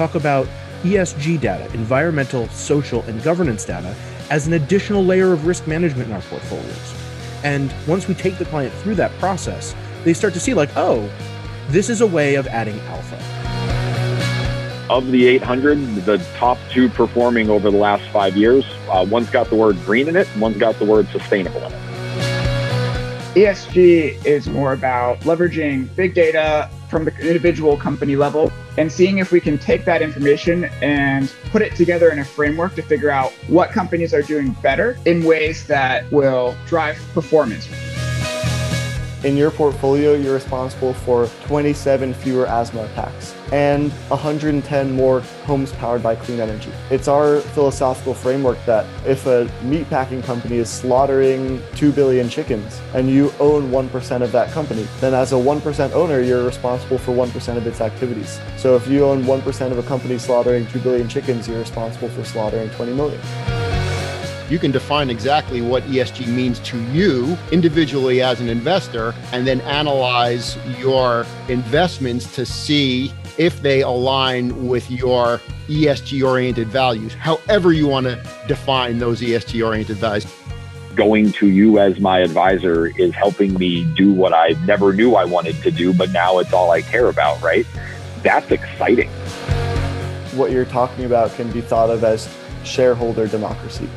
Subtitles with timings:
[0.00, 0.48] we talk about
[0.82, 3.94] ESG data, environmental, social, and governance data,
[4.30, 6.94] as an additional layer of risk management in our portfolios.
[7.44, 9.74] And once we take the client through that process,
[10.04, 11.10] they start to see, like, oh,
[11.68, 13.16] this is a way of adding alpha.
[14.88, 15.76] Of the 800,
[16.06, 20.08] the top two performing over the last five years, uh, one's got the word green
[20.08, 21.90] in it, one's got the word sustainable in it.
[23.34, 29.30] ESG is more about leveraging big data from the individual company level and seeing if
[29.30, 33.30] we can take that information and put it together in a framework to figure out
[33.46, 37.68] what companies are doing better in ways that will drive performance.
[39.22, 46.02] In your portfolio, you're responsible for 27 fewer asthma attacks and 110 more homes powered
[46.02, 46.72] by clean energy.
[46.88, 53.10] It's our philosophical framework that if a meatpacking company is slaughtering 2 billion chickens and
[53.10, 57.56] you own 1% of that company, then as a 1% owner, you're responsible for 1%
[57.58, 58.40] of its activities.
[58.56, 62.24] So if you own 1% of a company slaughtering 2 billion chickens, you're responsible for
[62.24, 63.20] slaughtering 20 million
[64.50, 69.60] you can define exactly what ESG means to you individually as an investor and then
[69.60, 77.86] analyze your investments to see if they align with your ESG oriented values, however you
[77.86, 80.26] want to define those ESG oriented values.
[80.96, 85.24] Going to you as my advisor is helping me do what I never knew I
[85.24, 87.64] wanted to do, but now it's all I care about, right?
[88.24, 89.08] That's exciting.
[90.34, 92.28] What you're talking about can be thought of as
[92.64, 93.88] shareholder democracy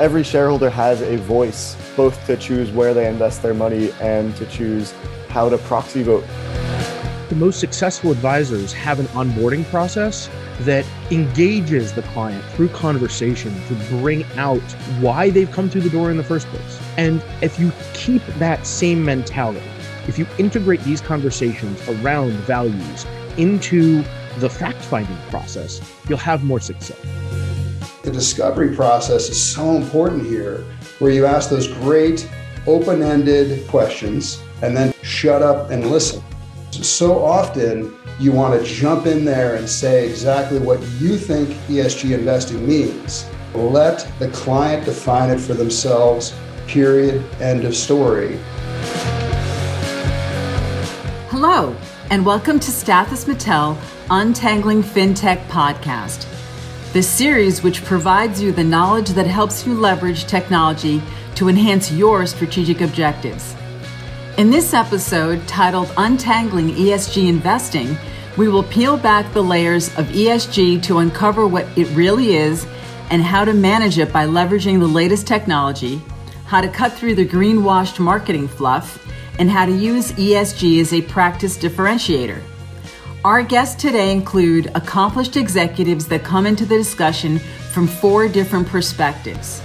[0.00, 4.46] every shareholder has a voice, both to choose where they invest their money and to
[4.46, 4.92] choose
[5.28, 6.24] how to proxy vote.
[7.28, 10.28] The most successful advisors have an onboarding process
[10.60, 14.60] that engages the client through conversation to bring out
[15.00, 16.80] why they've come through the door in the first place.
[16.96, 19.66] And if you keep that same mentality,
[20.06, 24.04] if you integrate these conversations around values into
[24.38, 27.00] the fact finding process, you'll have more success.
[28.04, 30.62] The discovery process is so important here,
[30.98, 32.30] where you ask those great
[32.66, 36.22] open ended questions and then shut up and listen.
[36.70, 42.12] So often, you want to jump in there and say exactly what you think ESG
[42.12, 43.24] investing means.
[43.54, 46.34] Let the client define it for themselves,
[46.66, 48.38] period, end of story.
[51.30, 51.74] Hello,
[52.10, 53.78] and welcome to Stathis Mattel
[54.10, 56.33] Untangling FinTech podcast.
[56.94, 61.02] This series, which provides you the knowledge that helps you leverage technology
[61.34, 63.56] to enhance your strategic objectives.
[64.38, 67.96] In this episode, titled Untangling ESG Investing,
[68.36, 72.64] we will peel back the layers of ESG to uncover what it really is
[73.10, 76.00] and how to manage it by leveraging the latest technology,
[76.46, 79.04] how to cut through the greenwashed marketing fluff,
[79.40, 82.40] and how to use ESG as a practice differentiator.
[83.24, 89.62] Our guests today include accomplished executives that come into the discussion from four different perspectives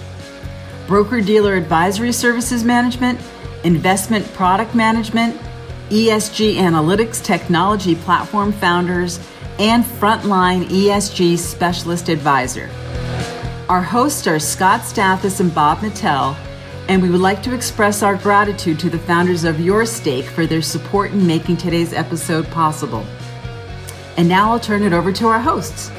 [0.87, 3.19] broker dealer advisory services management,
[3.65, 5.37] investment product management,
[5.89, 9.19] ESG analytics technology platform founders,
[9.59, 12.69] and frontline ESG specialist advisor.
[13.67, 16.33] Our hosts are Scott Stathis and Bob Mattel,
[16.87, 20.47] and we would like to express our gratitude to the founders of Your Stake for
[20.47, 23.05] their support in making today's episode possible.
[24.19, 25.89] And now I'll turn it over to our hosts.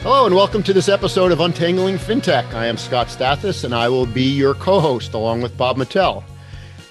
[0.00, 2.50] Hello, and welcome to this episode of Untangling FinTech.
[2.54, 6.24] I am Scott Stathis, and I will be your co host along with Bob Mattel.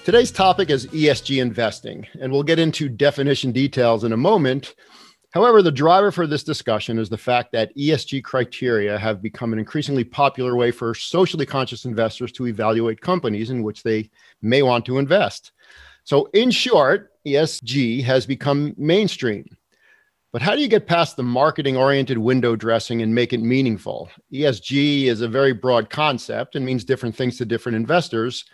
[0.04, 4.76] Today's topic is ESG investing, and we'll get into definition details in a moment.
[5.32, 9.58] However, the driver for this discussion is the fact that ESG criteria have become an
[9.58, 14.10] increasingly popular way for socially conscious investors to evaluate companies in which they
[14.42, 15.50] may want to invest.
[16.06, 19.44] So, in short, ESG has become mainstream.
[20.32, 24.08] But how do you get past the marketing oriented window dressing and make it meaningful?
[24.32, 28.44] ESG is a very broad concept and means different things to different investors.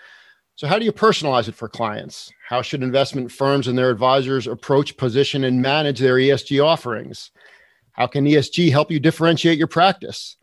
[0.56, 2.32] So, how do you personalize it for clients?
[2.48, 7.32] How should investment firms and their advisors approach, position, and manage their ESG offerings?
[7.90, 10.38] How can ESG help you differentiate your practice?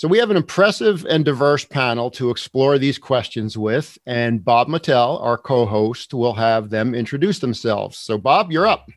[0.00, 4.66] So we have an impressive and diverse panel to explore these questions with, and Bob
[4.66, 7.98] Mattel, our co-host, will have them introduce themselves.
[7.98, 8.88] So Bob, you're up.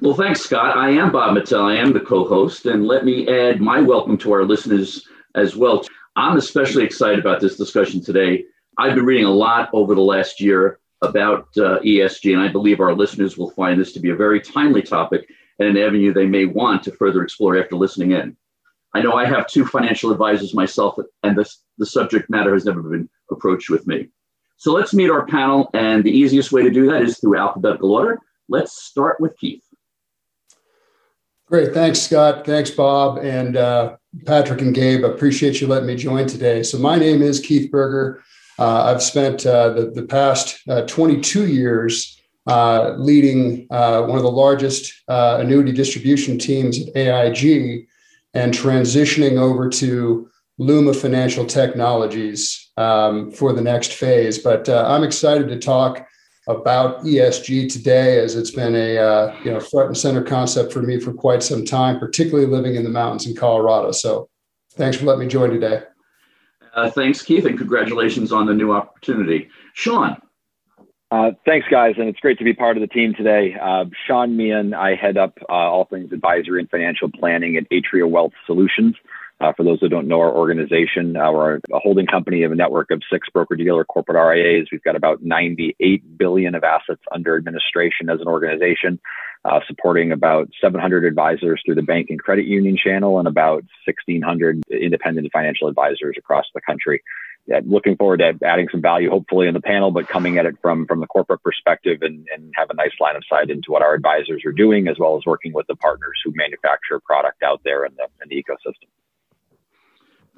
[0.00, 0.78] Well, thanks, Scott.
[0.78, 1.62] I am Bob Mattel.
[1.62, 5.84] I am the co-host, and let me add my welcome to our listeners as well.
[6.16, 8.46] I'm especially excited about this discussion today.
[8.78, 12.80] I've been reading a lot over the last year about uh, ESG, and I believe
[12.80, 15.28] our listeners will find this to be a very timely topic
[15.58, 18.38] and an avenue they may want to further explore after listening in.
[18.94, 22.82] I know I have two financial advisors myself, and this, the subject matter has never
[22.82, 24.08] been approached with me.
[24.56, 27.92] So let's meet our panel, and the easiest way to do that is through alphabetical
[27.92, 28.18] order.
[28.48, 29.62] Let's start with Keith.
[31.46, 31.72] Great.
[31.72, 32.44] Thanks, Scott.
[32.44, 33.18] Thanks, Bob.
[33.18, 33.96] And uh,
[34.26, 36.62] Patrick and Gabe, appreciate you letting me join today.
[36.62, 38.22] So, my name is Keith Berger.
[38.58, 44.24] Uh, I've spent uh, the, the past uh, 22 years uh, leading uh, one of
[44.24, 47.86] the largest annuity distribution teams at AIG
[48.34, 50.28] and transitioning over to
[50.58, 54.38] Luma Financial Technologies um, for the next phase.
[54.38, 56.06] But I'm excited to talk
[56.48, 60.82] about ESG today, as it's been a uh, you know front and center concept for
[60.82, 63.92] me for quite some time, particularly living in the mountains in Colorado.
[63.92, 64.28] So,
[64.72, 65.82] thanks for letting me join today.
[66.74, 70.16] Uh, thanks, Keith, and congratulations on the new opportunity, Sean.
[71.10, 73.56] Uh, thanks, guys, and it's great to be part of the team today.
[73.60, 78.08] Uh, Sean Meehan, I head up uh, all things advisory and financial planning at Atria
[78.08, 78.94] Wealth Solutions.
[79.40, 82.56] Uh, for those who don't know our organization, uh, we're a holding company of a
[82.56, 84.68] network of six broker dealer corporate RIAs.
[84.70, 88.98] We've got about 98 billion of assets under administration as an organization,
[89.44, 94.62] uh, supporting about 700 advisors through the bank and credit union channel and about 1,600
[94.70, 97.00] independent financial advisors across the country.
[97.48, 100.56] Yeah, looking forward to adding some value, hopefully, in the panel, but coming at it
[100.60, 103.80] from from the corporate perspective and, and have a nice line of sight into what
[103.80, 107.62] our advisors are doing, as well as working with the partners who manufacture product out
[107.64, 108.88] there in the, in the ecosystem.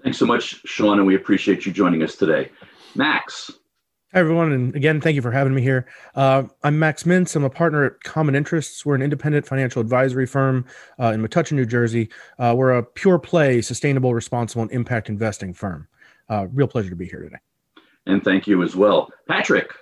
[0.04, 2.48] Thanks so much, Sean, and we appreciate you joining us today.
[2.94, 3.50] Max.
[4.12, 4.52] Hi, everyone.
[4.52, 5.86] And again, thank you for having me here.
[6.14, 7.34] Uh, I'm Max Mintz.
[7.34, 8.86] I'm a partner at Common Interests.
[8.86, 10.64] We're an independent financial advisory firm
[11.00, 12.08] uh, in Metuchen, New Jersey.
[12.38, 15.88] Uh, we're a pure play, sustainable, responsible, and impact investing firm.
[16.30, 17.38] Uh, real pleasure to be here today.
[18.06, 19.12] And thank you as well.
[19.28, 19.72] Patrick.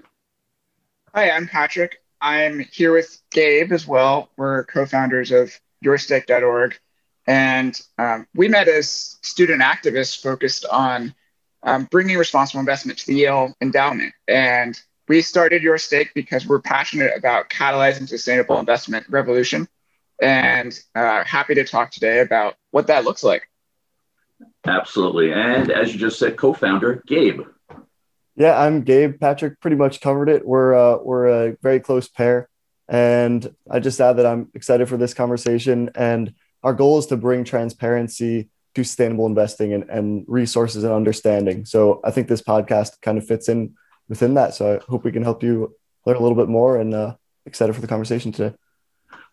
[1.15, 2.03] Hi, I'm Patrick.
[2.21, 4.31] I'm here with Gabe as well.
[4.37, 5.53] We're co founders of
[5.85, 6.79] YourStake.org.
[7.27, 11.15] And um, we met as student activists focused on
[11.63, 14.15] um, bringing responsible investment to the Yale endowment.
[14.27, 19.69] And we started Your Stake because we're passionate about catalyzing sustainable investment revolution
[20.21, 23.48] and uh, happy to talk today about what that looks like.
[24.67, 25.33] Absolutely.
[25.33, 27.43] And as you just said, co founder, Gabe.
[28.37, 29.19] Yeah, I'm Gabe.
[29.19, 30.47] Patrick pretty much covered it.
[30.47, 32.49] We're, uh, we're a very close pair.
[32.89, 37.17] And I just add that I'm excited for this conversation and our goal is to
[37.17, 41.65] bring transparency to sustainable investing and, and resources and understanding.
[41.65, 43.75] So I think this podcast kind of fits in
[44.09, 44.55] within that.
[44.55, 45.75] So I hope we can help you
[46.07, 47.15] learn a little bit more and uh,
[47.47, 48.57] excited for the conversation today.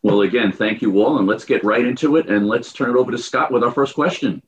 [0.03, 2.95] Well, again, thank you all, and let's get right into it, and let's turn it
[2.95, 4.43] over to Scott with our first question.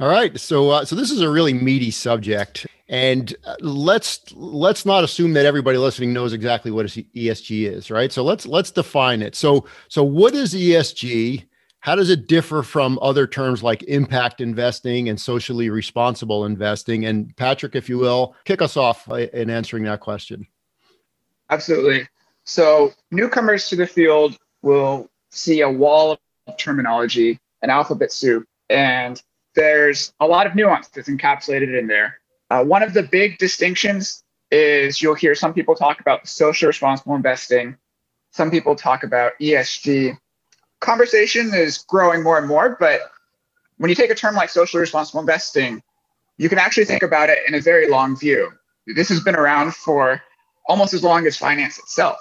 [0.00, 4.84] All right, so uh, so this is a really meaty subject, and uh, let's let's
[4.84, 8.10] not assume that everybody listening knows exactly what ESG is, right?
[8.10, 9.36] So let's let's define it.
[9.36, 11.44] So so what is ESG?
[11.78, 17.04] How does it differ from other terms like impact investing and socially responsible investing?
[17.04, 20.44] And Patrick, if you will, kick us off in answering that question.
[21.50, 22.08] Absolutely.
[22.44, 29.22] So, newcomers to the field will see a wall of terminology, an alphabet soup, and
[29.54, 32.18] there's a lot of nuance that's encapsulated in there.
[32.50, 37.14] Uh, one of the big distinctions is you'll hear some people talk about social responsible
[37.14, 37.76] investing,
[38.30, 40.16] some people talk about ESG,
[40.84, 43.00] conversation is growing more and more, but
[43.78, 45.82] when you take a term like socially responsible investing,
[46.36, 48.52] you can actually think about it in a very long view.
[48.86, 50.20] This has been around for
[50.68, 52.18] almost as long as finance itself.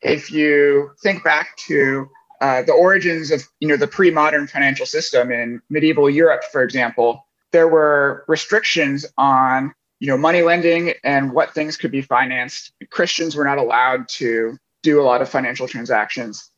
[0.00, 2.08] If you think back to
[2.40, 7.26] uh, the origins of you know the pre-modern financial system in medieval Europe, for example,
[7.52, 12.72] there were restrictions on you know money lending and what things could be financed.
[12.90, 16.50] Christians were not allowed to do a lot of financial transactions.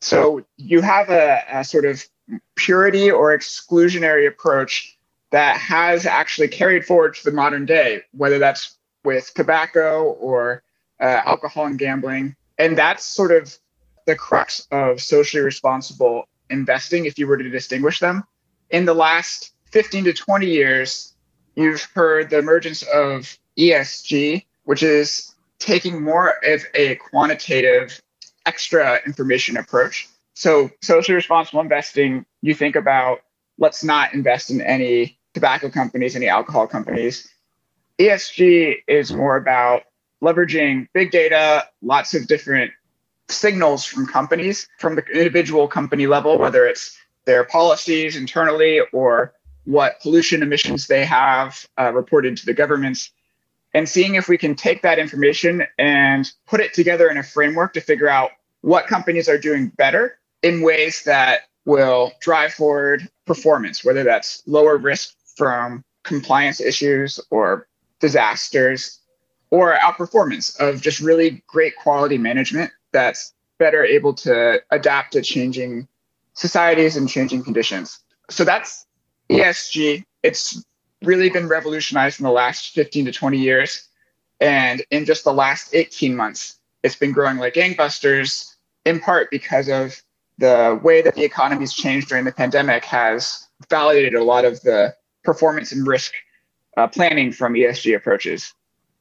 [0.00, 2.04] So you have a, a sort of
[2.56, 4.96] purity or exclusionary approach
[5.30, 10.62] that has actually carried forward to the modern day, whether that's with tobacco or
[11.00, 12.36] uh, alcohol and gambling.
[12.58, 13.56] And that's sort of
[14.06, 18.24] the crux of socially responsible investing, if you were to distinguish them.
[18.70, 21.14] In the last 15 to 20 years,
[21.56, 28.00] you've heard the emergence of ESG, which is taking more of a quantitative
[28.46, 30.08] extra information approach.
[30.34, 33.20] So, socially responsible investing, you think about
[33.58, 37.28] let's not invest in any tobacco companies, any alcohol companies.
[37.98, 39.82] ESG is more about
[40.20, 42.72] leveraging big data, lots of different
[43.28, 49.32] signals from companies, from the individual company level, whether it's their policies internally or
[49.64, 53.10] what pollution emissions they have uh, reported to the governments,
[53.72, 57.72] and seeing if we can take that information and put it together in a framework
[57.72, 63.84] to figure out what companies are doing better in ways that will drive forward performance,
[63.84, 67.66] whether that's lower risk from compliance issues or
[68.00, 69.00] disasters,
[69.50, 75.86] or outperformance of just really great quality management that's better able to adapt to changing
[76.32, 78.00] societies and changing conditions.
[78.30, 78.86] So that's
[79.28, 80.04] ESG.
[80.22, 80.64] It's
[81.02, 83.86] really been revolutionized in the last 15 to 20 years.
[84.40, 89.68] And in just the last 18 months, it's been growing like gangbusters, in part because
[89.68, 90.00] of
[90.38, 94.94] the way that the economy's changed during the pandemic has validated a lot of the
[95.22, 96.12] performance and risk
[96.76, 98.52] uh, planning from ESG approaches.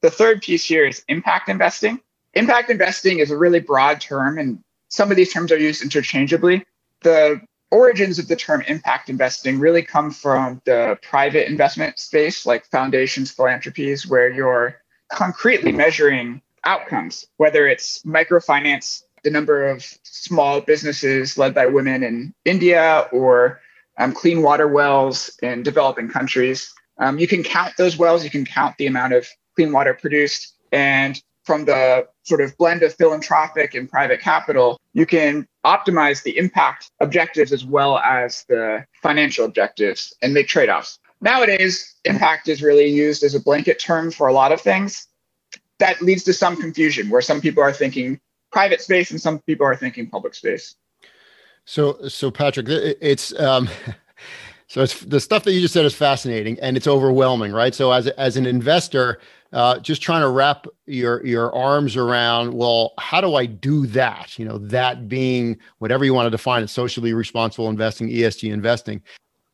[0.02, 2.00] The third piece here is impact investing.
[2.34, 4.60] Impact investing is a really broad term, and
[4.90, 6.66] some of these terms are used interchangeably.
[7.02, 12.66] The origins of the term impact investing really come from the private investment space, like
[12.66, 21.38] foundations, philanthropies, where you're concretely measuring outcomes, whether it's microfinance, the number of small businesses
[21.38, 23.62] led by women in India, or
[23.98, 26.74] um, clean water wells in developing countries.
[26.98, 30.56] Um, you can count those wells, you can count the amount of clean water produced,
[30.72, 36.38] and from the sort of blend of philanthropic and private capital, you can optimize the
[36.38, 41.00] impact objectives as well as the financial objectives and make trade offs.
[41.22, 45.08] Nowadays, impact is really used as a blanket term for a lot of things.
[45.80, 48.20] That leads to some confusion where some people are thinking
[48.52, 50.76] private space and some people are thinking public space.
[51.66, 53.70] So, so Patrick, it's um,
[54.68, 57.74] so it's the stuff that you just said is fascinating and it's overwhelming, right?
[57.74, 59.20] So, as as an investor,
[59.54, 64.38] uh, just trying to wrap your your arms around well how do i do that?
[64.38, 69.02] You know that being whatever you want to define it socially responsible investing esg investing.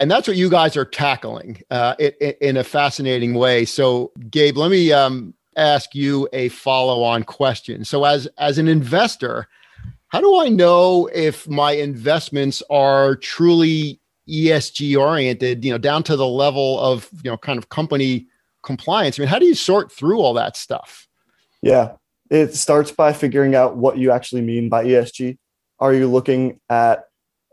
[0.01, 3.65] And that's what you guys are tackling uh, it, it, in a fascinating way.
[3.65, 7.83] So gabe let me um, ask you a follow-on question.
[7.83, 9.47] So as as an investor
[10.09, 16.15] how do i know if my investments are truly esg oriented you know down to
[16.15, 18.27] the level of you know kind of company
[18.63, 19.19] compliance.
[19.19, 21.07] I mean, how do you sort through all that stuff?
[21.61, 21.93] Yeah,
[22.29, 25.37] it starts by figuring out what you actually mean by ESG.
[25.79, 27.05] Are you looking at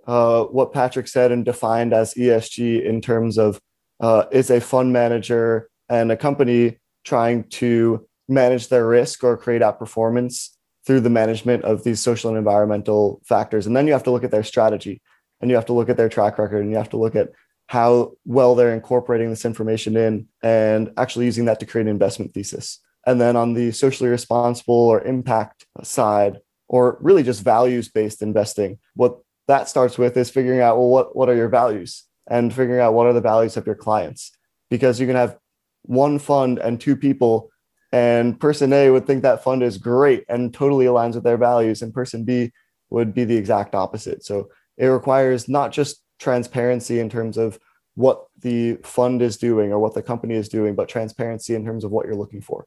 [0.07, 3.61] uh, what Patrick said and defined as ESG in terms of
[4.01, 9.63] uh, is a fund manager and a company trying to manage their risk or create
[9.63, 10.51] outperformance
[10.87, 13.67] through the management of these social and environmental factors?
[13.67, 15.01] And then you have to look at their strategy
[15.41, 17.31] and you have to look at their track record and you have to look at
[17.69, 22.33] how well they're incorporating this information in and actually using that to create an investment
[22.33, 22.81] thesis.
[23.07, 28.79] And then on the socially responsible or impact side, or really just values based investing,
[28.95, 32.81] what that starts with is figuring out, well, what, what are your values and figuring
[32.81, 34.33] out what are the values of your clients?
[34.71, 35.39] Because you can have
[35.83, 37.51] one fund and two people,
[37.93, 41.83] and person A would think that fund is great and totally aligns with their values,
[41.83, 42.53] and person B
[42.91, 44.25] would be the exact opposite.
[44.25, 47.59] So it requires not just transparency in terms of
[47.95, 51.83] what the fund is doing or what the company is doing, but transparency in terms
[51.85, 52.67] of what you're looking for.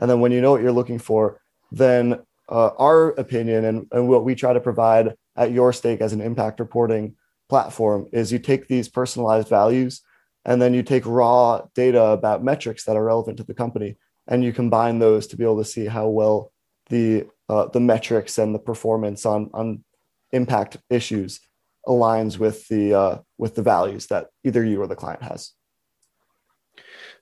[0.00, 1.40] And then when you know what you're looking for,
[1.72, 6.12] then uh, our opinion and, and what we try to provide at your stake as
[6.12, 7.16] an impact reporting
[7.48, 10.02] platform is you take these personalized values
[10.44, 13.96] and then you take raw data about metrics that are relevant to the company
[14.28, 16.52] and you combine those to be able to see how well
[16.88, 19.84] the uh, the metrics and the performance on on
[20.32, 21.40] impact issues
[21.86, 25.52] aligns with the uh, with the values that either you or the client has.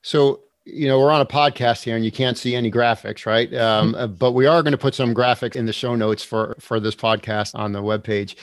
[0.02, 3.52] So you know we're on a podcast here and you can't see any graphics right
[3.54, 6.80] um, but we are going to put some graphics in the show notes for for
[6.80, 8.34] this podcast on the webpage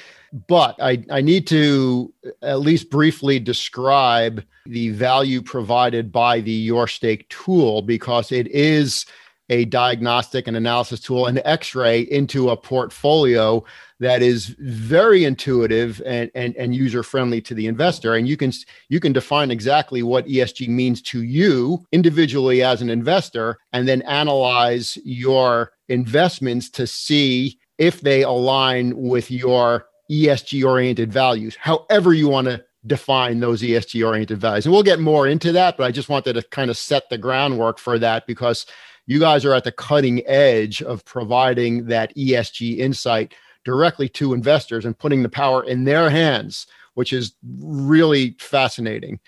[0.47, 6.87] but I, I need to at least briefly describe the value provided by the your
[6.87, 9.05] stake tool because it is
[9.51, 13.63] a diagnostic and analysis tool an x-ray into a portfolio
[13.99, 18.15] that is very intuitive and, and, and user friendly to the investor.
[18.15, 18.51] And you can
[18.89, 24.01] you can define exactly what esg means to you individually as an investor and then
[24.03, 32.27] analyze your investments to see if they align with your esg oriented values however you
[32.27, 34.65] want to define those esg oriented values.
[34.65, 37.17] And we'll get more into that but i just wanted to kind of set the
[37.17, 38.65] groundwork for that because
[39.11, 43.33] you guys are at the cutting edge of providing that esg insight
[43.65, 49.19] directly to investors and putting the power in their hands, which is really fascinating.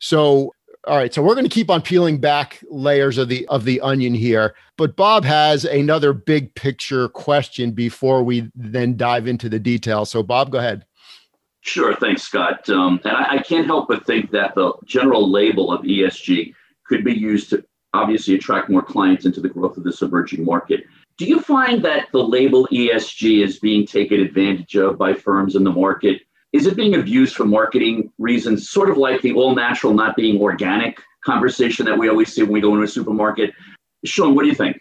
[0.00, 0.54] So,
[0.88, 3.80] all right, so we're going to keep on peeling back layers of the of the
[3.80, 9.60] onion here, but Bob has another big picture question before we then dive into the
[9.60, 10.10] details.
[10.10, 10.84] So, Bob, go ahead.
[11.60, 12.68] Sure, thanks, Scott.
[12.70, 16.54] Um, and I, I can't help but think that the general label of ESG
[16.88, 17.64] could be used to
[17.94, 20.84] obviously attract more clients into the growth of this emerging market.
[21.16, 25.64] Do you find that the label ESG is being taken advantage of by firms in
[25.64, 26.22] the market?
[26.52, 30.40] Is it being abused for marketing reasons, sort of like the all natural not being
[30.40, 33.52] organic conversation that we always see when we go into a supermarket?
[34.04, 34.80] Sean, what do you think?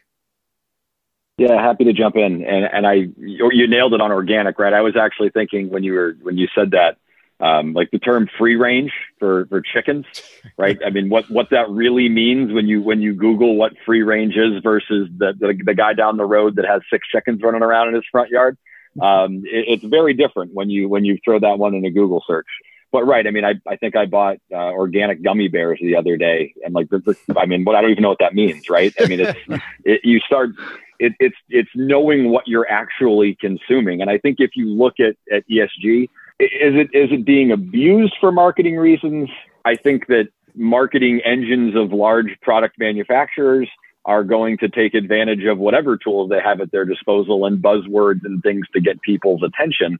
[1.38, 2.44] Yeah, happy to jump in.
[2.46, 4.74] And and I you nailed it on organic, right?
[4.74, 6.98] I was actually thinking when you were when you said that,
[7.40, 10.06] um, like the term free range for for chickens,
[10.58, 10.78] right?
[10.86, 14.36] I mean, what what that really means when you when you Google what free range
[14.36, 17.90] is versus the the, the guy down the road that has six chickens running around
[17.90, 18.58] in his front yard.
[19.00, 22.24] Um, it, it's very different when you when you throw that one in a Google
[22.26, 22.48] search
[22.92, 26.16] but right, I mean, I, I think I bought uh, organic gummy bears the other
[26.16, 28.70] day, and like, the, the, I mean, what I don't even know what that means,
[28.70, 28.94] right?
[29.00, 29.40] I mean, it's
[29.84, 30.52] it, you start,
[31.00, 35.16] it, it's it's knowing what you're actually consuming, and I think if you look at
[35.32, 39.30] at ESG, is it is it being abused for marketing reasons?
[39.66, 43.70] I think that marketing engines of large product manufacturers
[44.06, 48.24] are going to take advantage of whatever tools they have at their disposal and buzzwords
[48.24, 50.00] and things to get people's attention.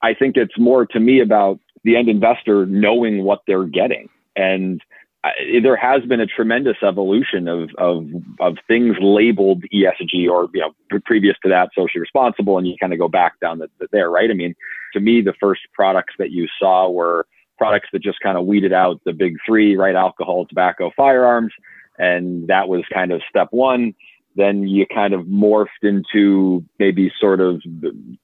[0.00, 4.08] I think it's more to me about the end investor knowing what they're getting.
[4.36, 4.80] And
[5.24, 5.32] I,
[5.62, 8.06] there has been a tremendous evolution of, of,
[8.40, 12.56] of things labeled ESG or, you know, previous to that, socially responsible.
[12.56, 14.30] And you kind of go back down the, the, there, right?
[14.30, 14.54] I mean,
[14.92, 17.26] to me, the first products that you saw were
[17.58, 19.96] products that just kind of weeded out the big three, right?
[19.96, 21.52] Alcohol, tobacco, firearms.
[21.98, 23.94] And that was kind of step one
[24.38, 27.60] then you kind of morphed into maybe sort of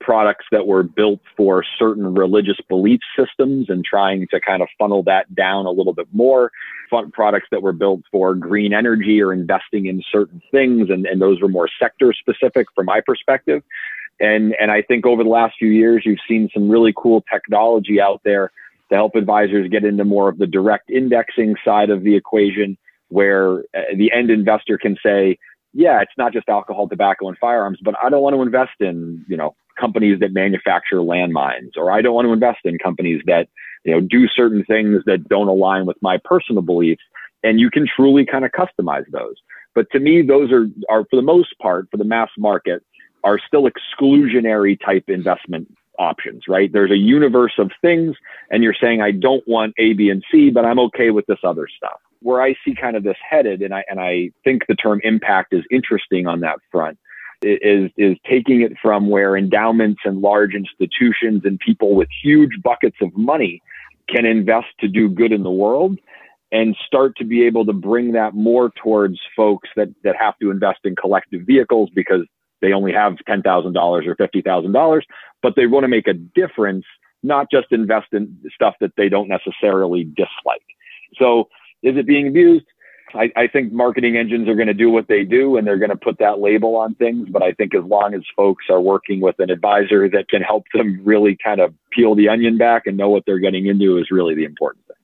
[0.00, 5.02] products that were built for certain religious belief systems and trying to kind of funnel
[5.02, 6.52] that down a little bit more.
[6.88, 11.20] Fun products that were built for green energy or investing in certain things, and, and
[11.20, 13.64] those were more sector specific from my perspective.
[14.20, 18.00] And and I think over the last few years, you've seen some really cool technology
[18.00, 18.52] out there
[18.90, 22.76] to help advisors get into more of the direct indexing side of the equation,
[23.08, 25.38] where uh, the end investor can say,
[25.74, 29.24] yeah, it's not just alcohol, tobacco, and firearms, but I don't want to invest in,
[29.28, 33.48] you know, companies that manufacture landmines, or I don't want to invest in companies that,
[33.84, 37.02] you know, do certain things that don't align with my personal beliefs.
[37.42, 39.34] And you can truly kind of customize those.
[39.74, 42.82] But to me, those are, are for the most part, for the mass market,
[43.24, 45.66] are still exclusionary type investment
[45.98, 46.72] options, right?
[46.72, 48.16] There's a universe of things,
[48.50, 51.38] and you're saying, I don't want A, B, and C, but I'm okay with this
[51.42, 54.74] other stuff where I see kind of this headed, and I and I think the
[54.74, 56.98] term impact is interesting on that front,
[57.42, 62.96] is is taking it from where endowments and large institutions and people with huge buckets
[63.02, 63.60] of money
[64.08, 65.98] can invest to do good in the world
[66.50, 70.50] and start to be able to bring that more towards folks that that have to
[70.50, 72.22] invest in collective vehicles because
[72.62, 75.00] they only have $10,000 or $50,000,
[75.42, 76.86] but they want to make a difference,
[77.22, 80.64] not just invest in stuff that they don't necessarily dislike.
[81.18, 81.48] So
[81.84, 82.66] is it being abused?
[83.14, 85.90] I, I think marketing engines are going to do what they do and they're going
[85.90, 87.28] to put that label on things.
[87.30, 90.64] But I think as long as folks are working with an advisor that can help
[90.74, 94.10] them really kind of peel the onion back and know what they're getting into is
[94.10, 94.94] really the important thing.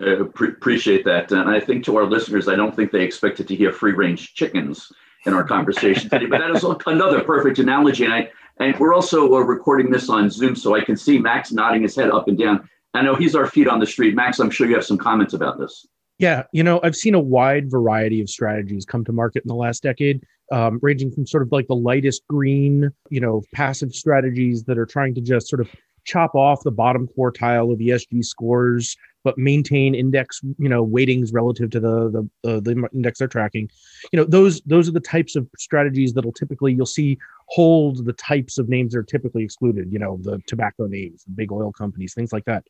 [0.00, 1.30] Uh, pre- appreciate that.
[1.32, 4.34] And I think to our listeners, I don't think they expected to hear free range
[4.34, 4.90] chickens
[5.26, 8.04] in our conversation today, but that is another perfect analogy.
[8.04, 8.30] And I,
[8.60, 11.94] and we're also uh, recording this on Zoom, so I can see Max nodding his
[11.96, 12.68] head up and down.
[12.98, 14.16] I know he's our feet on the street.
[14.16, 15.86] Max, I'm sure you have some comments about this.
[16.18, 19.54] Yeah, you know, I've seen a wide variety of strategies come to market in the
[19.54, 24.64] last decade, um, ranging from sort of like the lightest green, you know, passive strategies
[24.64, 25.70] that are trying to just sort of
[26.04, 31.70] chop off the bottom quartile of ESG scores but maintain index you know weightings relative
[31.70, 33.70] to the the, uh, the index they're tracking.
[34.12, 38.12] You know those those are the types of strategies that'll typically you'll see hold the
[38.12, 41.72] types of names that are typically excluded you know the tobacco names the big oil
[41.72, 42.64] companies things like that.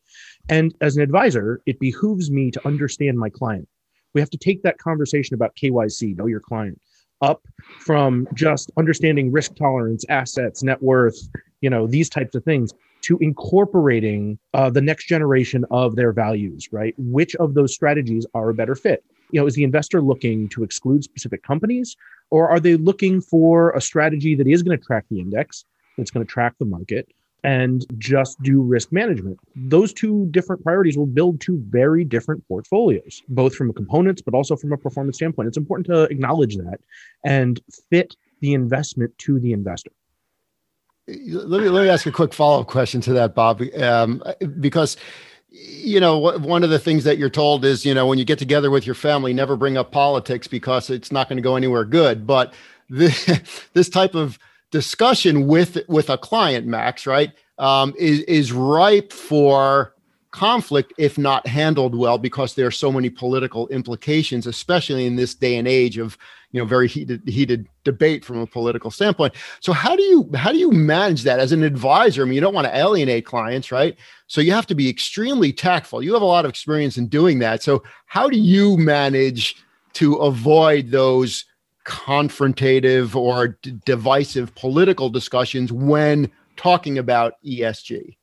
[0.49, 3.67] And as an advisor it behooves me to understand my client.
[4.13, 6.79] We have to take that conversation about kyc know your client
[7.21, 7.45] up
[7.79, 11.19] from just understanding risk tolerance assets net worth
[11.61, 16.69] you know these types of things to incorporating uh, the next generation of their values,
[16.71, 16.93] right?
[16.97, 19.03] Which of those strategies are a better fit?
[19.31, 21.95] You know, is the investor looking to exclude specific companies,
[22.29, 25.65] or are they looking for a strategy that is going to track the index,
[25.97, 27.07] that's going to track the market,
[27.43, 29.39] and just do risk management?
[29.55, 34.33] Those two different priorities will build two very different portfolios, both from a components, but
[34.33, 35.47] also from a performance standpoint.
[35.47, 36.79] It's important to acknowledge that
[37.23, 39.91] and fit the investment to the investor
[41.27, 44.23] let me let me ask a quick follow up question to that, Bob, um,
[44.59, 44.97] because
[45.49, 48.39] you know one of the things that you're told is you know when you get
[48.39, 51.85] together with your family, never bring up politics because it's not going to go anywhere
[51.85, 52.27] good.
[52.27, 52.53] But
[52.89, 53.41] the,
[53.73, 54.37] this type of
[54.71, 59.93] discussion with with a client, Max, right, um, is is ripe for
[60.31, 65.33] conflict if not handled well because there are so many political implications especially in this
[65.33, 66.17] day and age of
[66.51, 69.33] you know very heated heated debate from a political standpoint.
[69.59, 72.21] So how do you how do you manage that as an advisor?
[72.21, 73.97] I mean you don't want to alienate clients right?
[74.27, 76.03] So you have to be extremely tactful.
[76.03, 77.63] You have a lot of experience in doing that.
[77.63, 79.55] So how do you manage
[79.93, 81.45] to avoid those
[81.85, 88.18] confrontative or d- divisive political discussions when talking about ESG?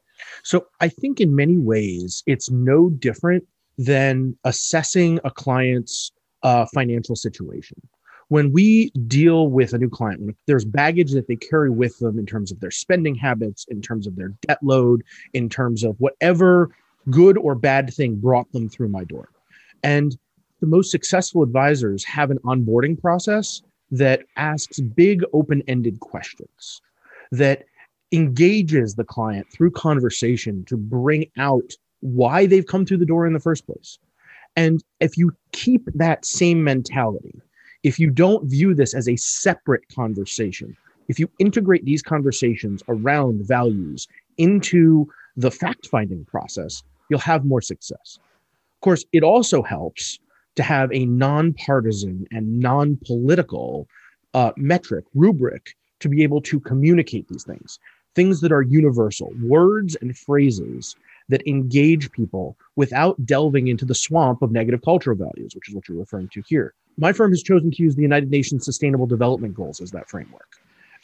[0.47, 3.45] So I think in many ways it's no different
[3.79, 6.13] than assessing a client's
[6.45, 7.77] uh, financial situation.
[8.29, 12.27] When we deal with a new client, there's baggage that they carry with them in
[12.27, 16.71] terms of their spending habits, in terms of their debt load, in terms of whatever
[17.11, 19.31] good or bad thing brought them through my door.
[19.83, 20.17] And
[20.61, 26.81] the most successful advisors have an onboarding process that asks big open ended questions
[27.33, 27.65] that
[28.13, 33.33] engages the client through conversation to bring out why they've come through the door in
[33.33, 33.99] the first place.
[34.57, 37.41] And if you keep that same mentality,
[37.83, 40.77] if you don't view this as a separate conversation,
[41.09, 47.61] if you integrate these conversations around values into the fact finding process, you'll have more
[47.61, 48.19] success.
[48.77, 50.19] Of course, it also helps
[50.57, 53.87] to have a nonpartisan and non political
[54.35, 57.79] uh, metric, rubric to be able to communicate these things,
[58.17, 60.97] things that are universal, words and phrases
[61.29, 65.87] that engage people without delving into the swamp of negative cultural values, which is what
[65.89, 66.75] you're referring to here.
[66.97, 70.49] My firm has chosen to use the United Nations Sustainable Development Goals as that framework.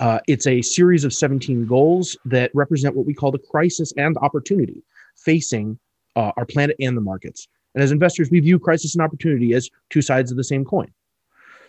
[0.01, 4.17] Uh, it's a series of 17 goals that represent what we call the crisis and
[4.19, 4.83] opportunity
[5.17, 5.79] facing
[6.17, 7.47] uh, our planet and the markets.
[7.75, 10.91] And as investors, we view crisis and opportunity as two sides of the same coin.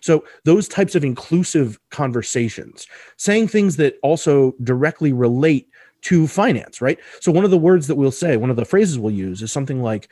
[0.04, 5.70] So, those types of inclusive conversations, saying things that also directly relate
[6.02, 7.00] to finance, right?
[7.22, 9.54] So, one of the words that we'll say, one of the phrases we'll use is
[9.54, 10.10] something like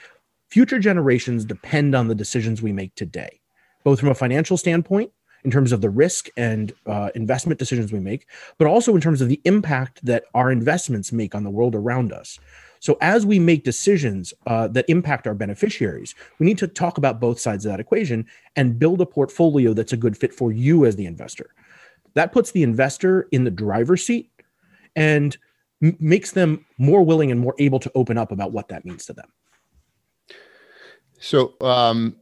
[0.47, 3.41] future generations depend on the decisions we make today,
[3.83, 5.11] both from a financial standpoint,
[5.43, 8.27] in terms of the risk and uh, investment decisions we make,
[8.57, 12.13] but also in terms of the impact that our investments make on the world around
[12.13, 12.39] us.
[12.81, 17.19] So, as we make decisions uh, that impact our beneficiaries, we need to talk about
[17.19, 20.85] both sides of that equation and build a portfolio that's a good fit for you
[20.85, 21.53] as the investor.
[22.15, 24.31] That puts the investor in the driver's seat
[24.95, 25.37] and
[25.83, 29.05] m- makes them more willing and more able to open up about what that means
[29.05, 29.29] to them.
[31.19, 32.15] So, um,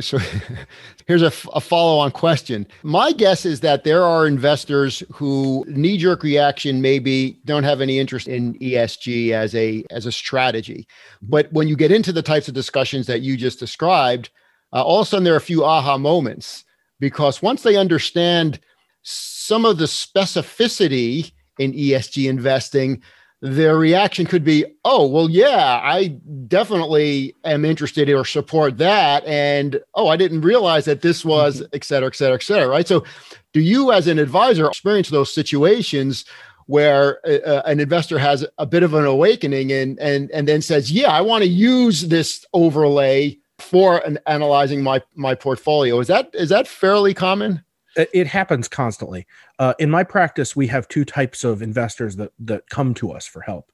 [0.00, 0.18] so
[1.06, 2.66] here's a, f- a follow-on question.
[2.82, 8.28] My guess is that there are investors who knee-jerk reaction maybe don't have any interest
[8.28, 10.86] in esg as a as a strategy.
[11.20, 14.30] But when you get into the types of discussions that you just described
[14.72, 16.64] uh, all of a sudden there are a few aha moments.
[16.98, 18.60] Because once they understand
[19.02, 23.02] some of the specificity in esg investing
[23.42, 29.24] their reaction could be, oh, well, yeah, I definitely am interested or support that.
[29.26, 31.74] And oh, I didn't realize that this was, mm-hmm.
[31.74, 32.68] et cetera, et cetera, et cetera.
[32.68, 32.86] Right.
[32.86, 33.04] So,
[33.52, 36.24] do you as an advisor experience those situations
[36.66, 40.62] where uh, uh, an investor has a bit of an awakening and, and, and then
[40.62, 45.98] says, yeah, I want to use this overlay for an, analyzing my, my portfolio?
[45.98, 47.64] Is that, is that fairly common?
[47.96, 49.26] It happens constantly.
[49.58, 53.26] Uh, in my practice, we have two types of investors that that come to us
[53.26, 53.70] for help.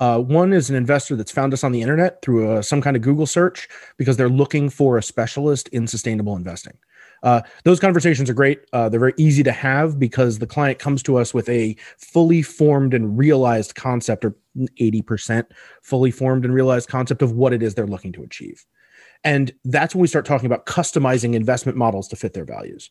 [0.00, 2.82] Uh, one is an investor that's found us on the internet through a, uh, some
[2.82, 6.76] kind of Google search because they're looking for a specialist in sustainable investing.
[7.22, 8.62] Uh, those conversations are great.
[8.72, 12.42] Uh, they're very easy to have because the client comes to us with a fully
[12.42, 14.34] formed and realized concept, or
[14.80, 15.44] 80%
[15.82, 18.64] fully formed and realized concept of what it is they're looking to achieve.
[19.24, 22.90] And that's when we start talking about customizing investment models to fit their values.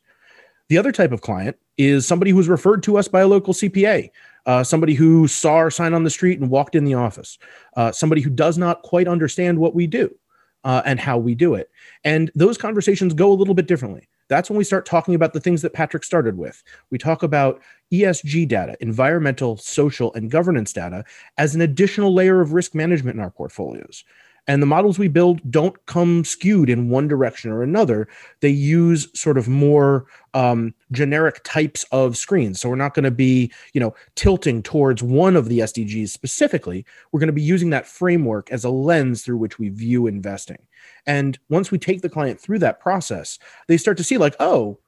[0.71, 4.09] The other type of client is somebody who's referred to us by a local CPA,
[4.45, 7.37] uh, somebody who saw our sign on the street and walked in the office,
[7.75, 10.15] uh, somebody who does not quite understand what we do
[10.63, 11.69] uh, and how we do it.
[12.05, 14.07] And those conversations go a little bit differently.
[14.29, 16.63] That's when we start talking about the things that Patrick started with.
[16.89, 21.03] We talk about ESG data, environmental, social, and governance data,
[21.37, 24.05] as an additional layer of risk management in our portfolios.
[24.47, 28.07] And the models we build don't come skewed in one direction or another.
[28.39, 32.59] They use sort of more um, generic types of screens.
[32.59, 36.85] So we're not going to be, you know, tilting towards one of the SDGs specifically.
[37.11, 40.57] We're going to be using that framework as a lens through which we view investing.
[41.05, 44.79] And once we take the client through that process, they start to see like, oh,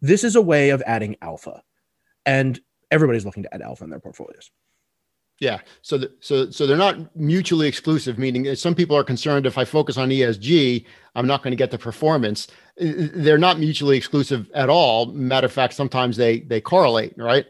[0.00, 1.62] this is a way of adding alpha.
[2.24, 2.58] And
[2.90, 4.50] everybody's looking to add alpha in their portfolios.
[5.40, 5.58] Yeah.
[5.82, 8.16] So, the, so, so they're not mutually exclusive.
[8.16, 11.56] Meaning, uh, some people are concerned if I focus on ESG, I'm not going to
[11.56, 12.46] get the performance.
[12.80, 15.06] Uh, uh, they're not mutually exclusive at all.
[15.06, 17.46] Matter of fact, sometimes they they correlate, right?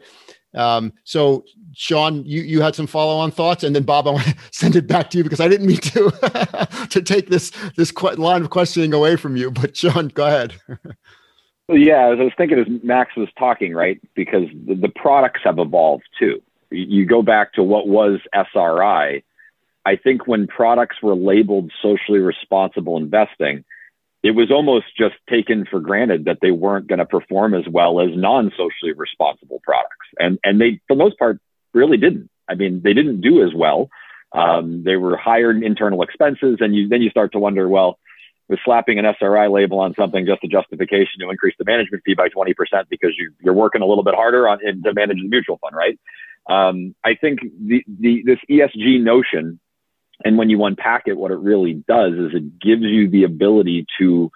[0.55, 4.25] Um, so, Sean, you you had some follow on thoughts, and then Bob, I want
[4.25, 7.93] to send it back to you because I didn't mean to to take this this
[8.17, 9.51] line of questioning away from you.
[9.51, 10.53] But Sean, go ahead.
[11.67, 14.01] well, yeah, I was thinking as Max was talking, right?
[14.15, 16.41] Because the, the products have evolved too
[16.73, 19.23] you go back to what was SRI.
[19.85, 23.63] I think when products were labeled socially responsible investing,
[24.23, 27.99] it was almost just taken for granted that they weren't going to perform as well
[27.99, 30.07] as non-socially responsible products.
[30.17, 31.39] And, and they, for the most part,
[31.73, 32.29] really didn't.
[32.49, 33.89] I mean, they didn't do as well.
[34.31, 36.57] Um, they were higher internal expenses.
[36.61, 37.99] And you, then you start to wonder, well,
[38.47, 42.13] with slapping an SRI label on something just a justification to increase the management fee
[42.13, 42.53] by 20%
[42.89, 45.99] because you, you're working a little bit harder on to manage the mutual fund, right?
[46.49, 49.59] Um, I think the, the, this ESG notion
[50.23, 53.85] and when you unpack it, what it really does is it gives you the ability
[53.99, 54.31] to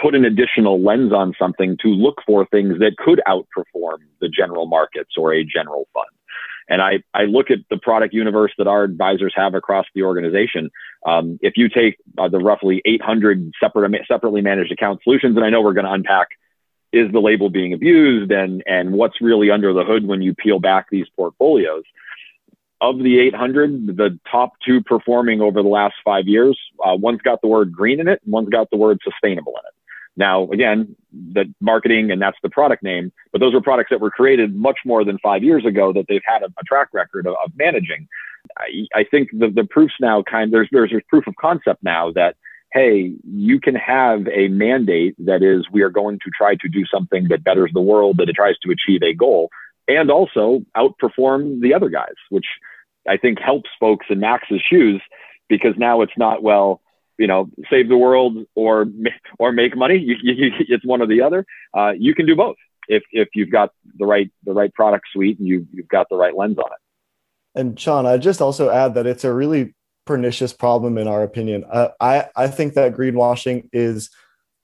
[0.00, 4.66] put an additional lens on something to look for things that could outperform the general
[4.66, 6.06] markets or a general fund.
[6.68, 10.70] And I, I look at the product universe that our advisors have across the organization.
[11.04, 15.50] Um, if you take uh, the roughly 800 separate, separately managed account solutions, and I
[15.50, 16.28] know we're going to unpack
[16.92, 20.58] is the label being abused and, and what's really under the hood when you peel
[20.58, 21.84] back these portfolios
[22.80, 27.42] of the 800, the top two performing over the last five years, uh, one's got
[27.42, 29.74] the word green in it, and one's got the word sustainable in it.
[30.16, 34.10] Now, again, the marketing and that's the product name, but those are products that were
[34.10, 37.34] created much more than five years ago that they've had a, a track record of,
[37.44, 38.08] of managing.
[38.58, 42.10] I, I, think the, the proof's now kind there's, there's there's proof of concept now
[42.12, 42.36] that
[42.72, 46.84] hey, you can have a mandate that is we are going to try to do
[46.92, 49.50] something that betters the world, that it tries to achieve a goal,
[49.88, 52.46] and also outperform the other guys, which
[53.08, 55.02] I think helps folks in Max's shoes
[55.48, 56.80] because now it's not well,
[57.18, 58.86] you know, save the world or
[59.38, 59.98] or make money.
[59.98, 61.44] You, you, it's one or the other.
[61.76, 62.56] Uh, you can do both
[62.88, 66.16] if if you've got the right the right product suite and you you've got the
[66.16, 67.58] right lens on it.
[67.58, 69.74] And Sean, I just also add that it's a really
[70.10, 71.64] pernicious problem in our opinion.
[71.70, 74.10] Uh, I I think that greenwashing is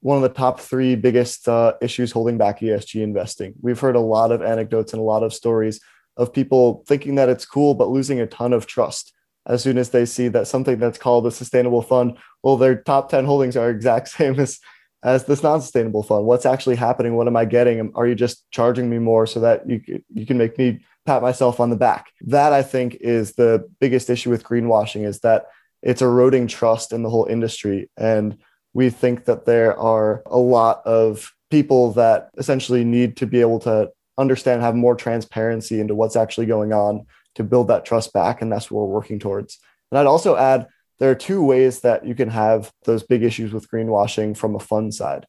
[0.00, 3.54] one of the top three biggest uh, issues holding back ESG investing.
[3.60, 5.80] We've heard a lot of anecdotes and a lot of stories
[6.16, 9.12] of people thinking that it's cool, but losing a ton of trust
[9.46, 13.08] as soon as they see that something that's called a sustainable fund, well, their top
[13.08, 14.58] 10 holdings are exact same as,
[15.04, 16.26] as this non-sustainable fund.
[16.26, 17.14] What's actually happening?
[17.14, 17.92] What am I getting?
[17.94, 21.60] Are you just charging me more so that you, you can make me pat myself
[21.60, 22.06] on the back?
[22.22, 25.46] That I think is the biggest issue with greenwashing is that
[25.82, 27.90] it's eroding trust in the whole industry.
[27.96, 28.38] And
[28.74, 33.60] we think that there are a lot of people that essentially need to be able
[33.60, 38.42] to understand, have more transparency into what's actually going on to build that trust back.
[38.42, 39.58] And that's what we're working towards.
[39.90, 40.66] And I'd also add
[40.98, 44.60] there are two ways that you can have those big issues with greenwashing from a
[44.60, 45.26] fund side.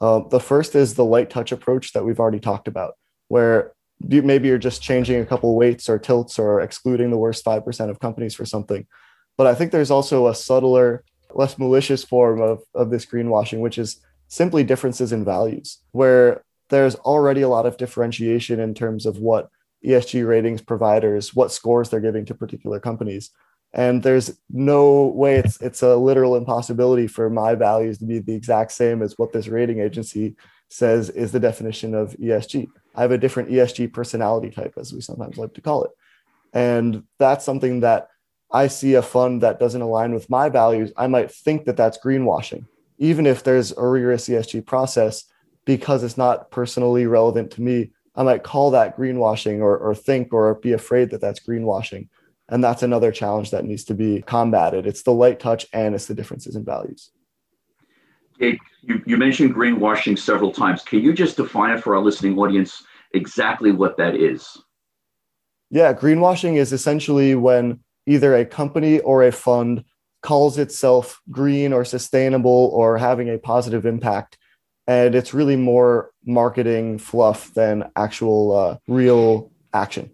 [0.00, 2.94] Uh, the first is the light touch approach that we've already talked about,
[3.26, 7.90] where maybe you're just changing a couple weights or tilts or excluding the worst 5%
[7.90, 8.86] of companies for something.
[9.36, 13.78] But I think there's also a subtler, less malicious form of, of this greenwashing, which
[13.78, 19.18] is simply differences in values, where there's already a lot of differentiation in terms of
[19.18, 19.48] what
[19.84, 23.30] ESG ratings providers, what scores they're giving to particular companies.
[23.72, 28.34] And there's no way it's it's a literal impossibility for my values to be the
[28.34, 30.36] exact same as what this rating agency
[30.68, 32.68] says is the definition of ESG.
[32.98, 35.92] I have a different ESG personality type, as we sometimes like to call it.
[36.52, 38.08] And that's something that
[38.50, 40.90] I see a fund that doesn't align with my values.
[40.96, 42.66] I might think that that's greenwashing,
[42.98, 45.24] even if there's a rigorous ESG process
[45.64, 50.32] because it's not personally relevant to me, I might call that greenwashing or, or think
[50.32, 52.08] or be afraid that that's greenwashing.
[52.48, 54.88] And that's another challenge that needs to be combated.
[54.88, 57.12] It's the light touch and it's the differences in values.
[58.40, 60.82] You, you mentioned greenwashing several times.
[60.82, 64.56] Can you just define it for our listening audience exactly what that is?
[65.70, 69.84] Yeah, greenwashing is essentially when either a company or a fund
[70.22, 74.38] calls itself green or sustainable or having a positive impact
[74.88, 80.10] and it's really more marketing fluff than actual uh, real action.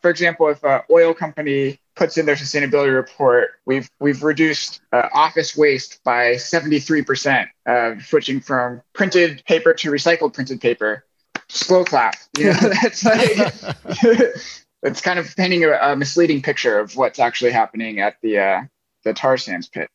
[0.00, 5.08] For example, if an oil company puts in their sustainability report, we've we've reduced uh,
[5.12, 11.04] office waste by 73%, uh, switching from printed paper to recycled printed paper.
[11.48, 12.14] Slow clap.
[12.36, 13.54] You know, that's like
[14.82, 18.60] it's kind of painting a, a, misleading picture of what's actually happening at the uh,
[19.04, 19.88] the tar sands pit.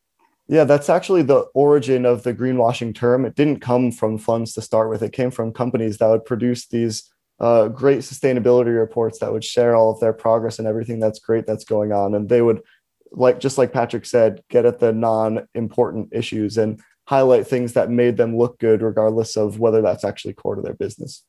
[0.47, 3.25] Yeah, that's actually the origin of the greenwashing term.
[3.25, 5.01] It didn't come from funds to start with.
[5.01, 9.75] It came from companies that would produce these uh, great sustainability reports that would share
[9.75, 12.13] all of their progress and everything that's great that's going on.
[12.13, 12.61] And they would,
[13.11, 18.17] like just like Patrick said, get at the non-important issues and highlight things that made
[18.17, 21.23] them look good, regardless of whether that's actually core to their business.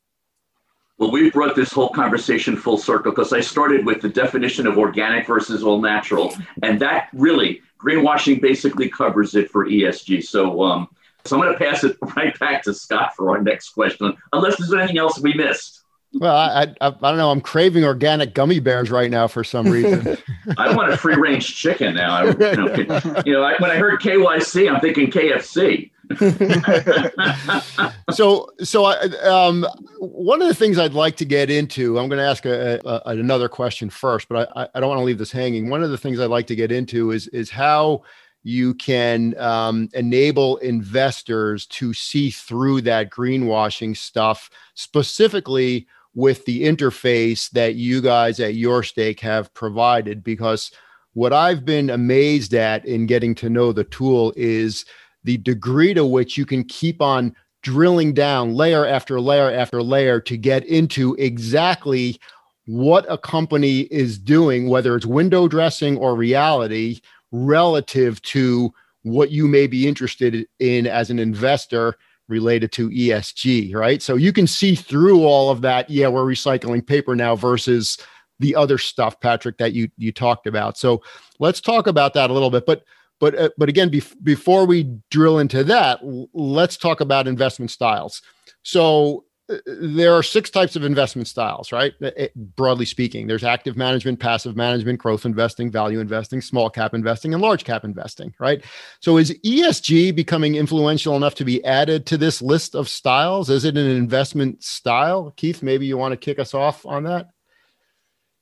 [0.97, 4.77] Well, we've brought this whole conversation full circle because I started with the definition of
[4.77, 10.23] organic versus all natural, and that really greenwashing basically covers it for ESG.
[10.23, 10.87] So, um,
[11.25, 14.57] so I'm going to pass it right back to Scott for our next question, unless
[14.57, 15.84] there's anything else we missed.
[16.17, 17.29] Well, I, I, I don't know.
[17.29, 20.17] I'm craving organic gummy bears right now for some reason.
[20.57, 22.15] I want a free range chicken now.
[22.15, 25.91] I, you know, you know I, when I heard KYC, I'm thinking KFC.
[28.13, 29.65] so, so I, um,
[29.99, 33.09] one of the things I'd like to get into, I'm going to ask a, a,
[33.09, 35.69] another question first, but I, I don't want to leave this hanging.
[35.69, 38.03] One of the things I'd like to get into is is how
[38.43, 47.49] you can um, enable investors to see through that greenwashing stuff, specifically with the interface
[47.51, 50.23] that you guys at Your Stake have provided.
[50.23, 50.71] Because
[51.13, 54.85] what I've been amazed at in getting to know the tool is
[55.23, 60.19] the degree to which you can keep on drilling down layer after layer after layer
[60.21, 62.19] to get into exactly
[62.67, 66.99] what a company is doing, whether it's window dressing or reality,
[67.31, 68.73] relative to
[69.03, 71.95] what you may be interested in as an investor
[72.27, 74.01] related to ESG, right?
[74.01, 75.89] So you can see through all of that.
[75.89, 77.97] Yeah, we're recycling paper now versus
[78.39, 80.77] the other stuff, Patrick, that you you talked about.
[80.77, 81.01] So
[81.39, 82.65] let's talk about that a little bit.
[82.65, 82.83] But
[83.19, 87.71] but uh, but again, bef- before we drill into that, l- let's talk about investment
[87.71, 88.21] styles.
[88.63, 89.25] So
[89.65, 91.93] there are six types of investment styles, right?
[92.35, 97.41] broadly speaking, there's active management, passive management, growth investing, value investing, small cap investing, and
[97.41, 98.63] large cap investing, right?
[99.01, 103.49] So is ESG becoming influential enough to be added to this list of styles?
[103.49, 105.31] Is it an investment style?
[105.37, 107.27] Keith, maybe you want to kick us off on that?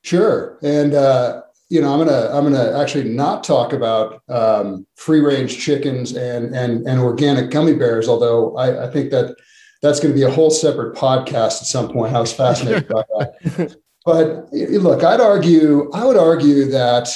[0.04, 0.58] Sure.
[0.62, 5.58] And, uh, you know, I'm gonna I'm gonna actually not talk about um, free range
[5.58, 9.36] chickens and and and organic gummy bears, although I, I think that
[9.84, 12.16] that's going to be a whole separate podcast at some point.
[12.16, 13.76] I was fascinated by that.
[14.06, 17.08] But look, I'd argue, I would argue that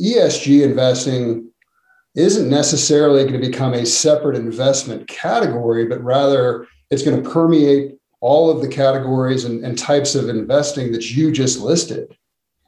[0.00, 1.50] ESG investing
[2.14, 7.98] isn't necessarily going to become a separate investment category, but rather it's going to permeate
[8.20, 12.16] all of the categories and, and types of investing that you just listed.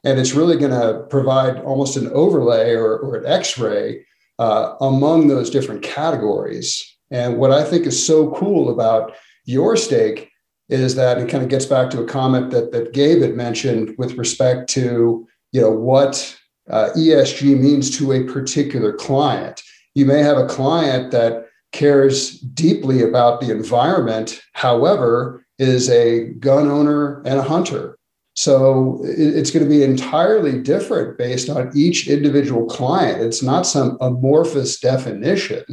[0.03, 4.05] And it's really going to provide almost an overlay or, or an x ray
[4.37, 6.97] uh, among those different categories.
[7.09, 10.31] And what I think is so cool about your stake
[10.69, 13.95] is that it kind of gets back to a comment that that Gabe had mentioned
[13.97, 16.37] with respect to you know what
[16.69, 19.61] uh, ESG means to a particular client.
[19.93, 26.67] You may have a client that cares deeply about the environment, however, is a gun
[26.67, 27.97] owner and a hunter.
[28.33, 33.21] So it's going to be entirely different based on each individual client.
[33.21, 35.63] It's not some amorphous definition.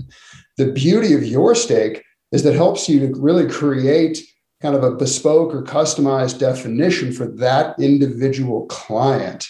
[0.58, 4.22] The beauty of your stake is that helps you to really create
[4.60, 9.46] kind of a bespoke or customized definition for that individual client.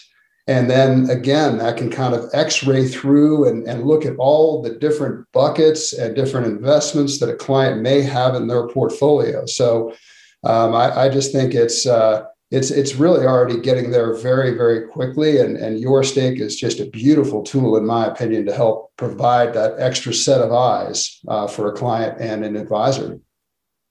[0.49, 4.61] And then again, that can kind of x ray through and, and look at all
[4.61, 9.47] the different buckets and different investments that a client may have in their portfolio.
[9.47, 9.95] So
[10.43, 14.87] um, I, I, just think it's, uh, it's it's really already getting there very very
[14.87, 15.39] quickly.
[15.39, 19.55] And and your stake is just a beautiful tool in my opinion to help provide
[19.55, 23.19] that extra set of eyes uh, for a client and an advisor.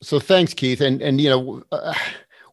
[0.02, 0.80] So thanks keith.
[0.80, 1.95] And and you know uh,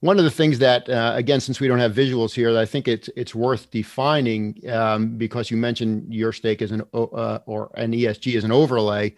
[0.01, 2.87] one of the things that uh, again since we don't have visuals here i think
[2.87, 7.93] it's it's worth defining um, because you mentioned your stake as an uh, or an
[7.93, 9.13] esg as an overlay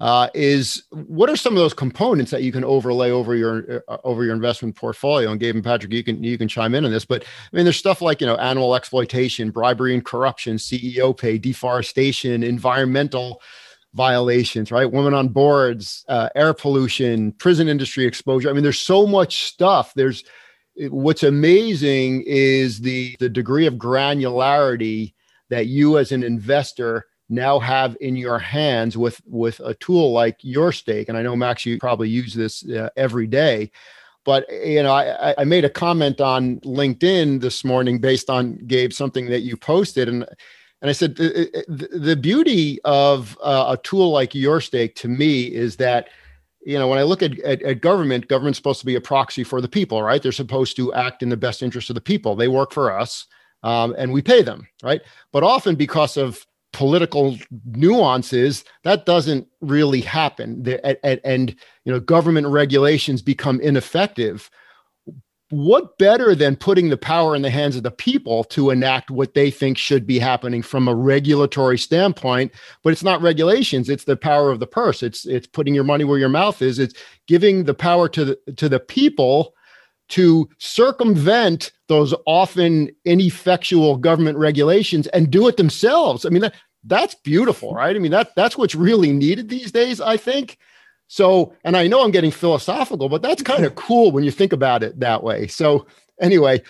[0.00, 3.98] uh, is what are some of those components that you can overlay over your uh,
[4.04, 5.30] over your investment portfolio?
[5.30, 7.64] And Gabe and Patrick, you can you can chime in on this, but I mean,
[7.64, 13.40] there's stuff like you know animal exploitation, bribery and corruption, CEO pay, deforestation, environmental
[13.94, 14.90] violations, right?
[14.90, 18.50] Women on boards, uh, air pollution, prison industry exposure.
[18.50, 19.92] I mean, there's so much stuff.
[19.94, 20.24] There's
[20.88, 25.14] what's amazing is the the degree of granularity
[25.50, 30.36] that you as an investor now have in your hands with with a tool like
[30.40, 33.70] your stake and i know max you probably use this uh, every day
[34.24, 38.92] but you know I, I made a comment on linkedin this morning based on gabe
[38.92, 40.24] something that you posted and
[40.82, 45.44] and i said the, the beauty of uh, a tool like your stake to me
[45.44, 46.10] is that
[46.64, 49.42] you know when i look at, at, at government government's supposed to be a proxy
[49.42, 50.22] for the people right?
[50.22, 52.36] They're supposed to act in the best interest of the people.
[52.36, 53.26] They work for us
[53.62, 55.00] um, and we pay them right?
[55.32, 60.66] But often because of political nuances that doesn't really happen.
[61.24, 64.50] And, you know government regulations become ineffective.
[65.50, 69.34] What better than putting the power in the hands of the people to enact what
[69.34, 72.52] they think should be happening from a regulatory standpoint?
[72.82, 75.02] But it's not regulations it's the power of the purse.
[75.02, 76.78] It's it's putting your money where your mouth is.
[76.78, 76.94] It's
[77.26, 79.54] giving the power to the to the people
[80.08, 86.24] to circumvent those often ineffectual government regulations and do it themselves.
[86.24, 87.94] I mean, that, that's beautiful, right?
[87.94, 90.58] I mean, that that's what's really needed these days, I think.
[91.08, 94.52] So, and I know I'm getting philosophical, but that's kind of cool when you think
[94.52, 95.46] about it that way.
[95.46, 95.86] So,
[96.22, 96.62] anyway,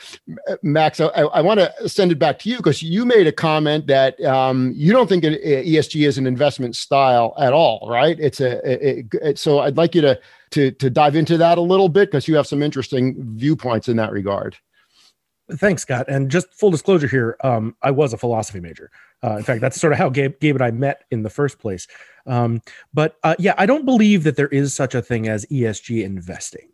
[0.63, 3.87] Max, I, I want to send it back to you because you made a comment
[3.87, 8.19] that um, you don't think ESG is an investment style at all, right?
[8.19, 10.21] It's a it, it, so I'd like you to
[10.53, 13.97] to to dive into that a little bit because you have some interesting viewpoints in
[13.97, 14.57] that regard.
[15.51, 16.07] Thanks, Scott.
[16.09, 18.91] And just full disclosure here, um, I was a philosophy major.
[19.25, 21.59] Uh, in fact, that's sort of how Gabe, Gabe and I met in the first
[21.59, 21.87] place.
[22.27, 22.63] Um,
[22.95, 26.69] but uh, yeah, I don't believe that there is such a thing as ESG investing.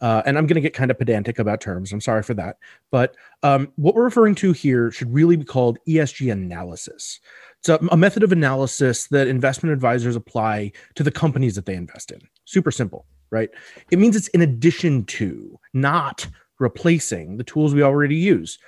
[0.00, 1.92] Uh, and I'm going to get kind of pedantic about terms.
[1.92, 2.56] I'm sorry for that.
[2.90, 7.20] But um, what we're referring to here should really be called ESG analysis.
[7.60, 11.74] It's a, a method of analysis that investment advisors apply to the companies that they
[11.74, 12.20] invest in.
[12.44, 13.50] Super simple, right?
[13.90, 16.26] It means it's in addition to, not
[16.58, 18.58] replacing the tools we already use.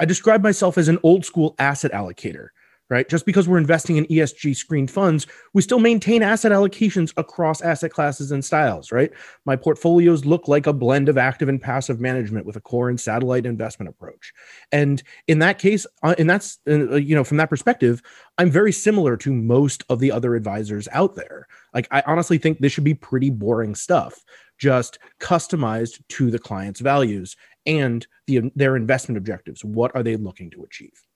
[0.00, 2.48] I describe myself as an old school asset allocator
[2.90, 3.08] right?
[3.08, 7.92] Just because we're investing in ESG screened funds, we still maintain asset allocations across asset
[7.92, 9.10] classes and styles, right?
[9.44, 12.98] My portfolios look like a blend of active and passive management with a core and
[12.98, 14.32] satellite investment approach.
[14.72, 18.02] And in that case, uh, and that's, uh, you know, from that perspective,
[18.38, 21.46] I'm very similar to most of the other advisors out there.
[21.74, 24.24] Like, I honestly think this should be pretty boring stuff,
[24.58, 27.36] just customized to the client's values
[27.66, 29.62] and the, their investment objectives.
[29.62, 31.07] What are they looking to achieve?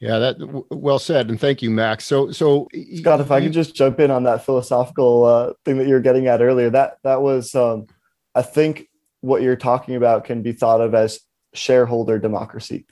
[0.00, 0.36] Yeah, that
[0.70, 2.04] well said, and thank you, Max.
[2.04, 5.88] So, so Scott, if I could just jump in on that philosophical uh, thing that
[5.88, 7.86] you were getting at earlier, that that was, um,
[8.32, 8.88] I think,
[9.22, 11.18] what you're talking about can be thought of as
[11.52, 12.86] shareholder democracy.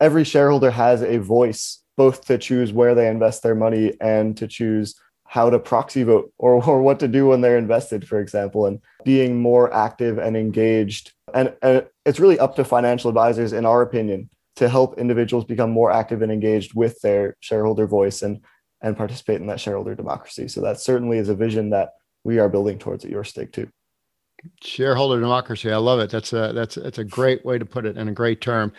[0.00, 4.46] Every shareholder has a voice, both to choose where they invest their money and to
[4.46, 4.94] choose
[5.24, 8.80] how to proxy vote or, or what to do when they're invested, for example, and
[9.04, 11.12] being more active and engaged.
[11.34, 14.28] And, and it's really up to financial advisors, in our opinion,
[14.62, 18.40] to help individuals become more active and engaged with their shareholder voice and
[18.80, 20.48] and participate in that shareholder democracy.
[20.48, 21.90] So that certainly is a vision that
[22.24, 23.68] we are building towards at your stake too.
[24.62, 26.10] Shareholder democracy, I love it.
[26.10, 28.72] That's a that's that's a great way to put it and a great term.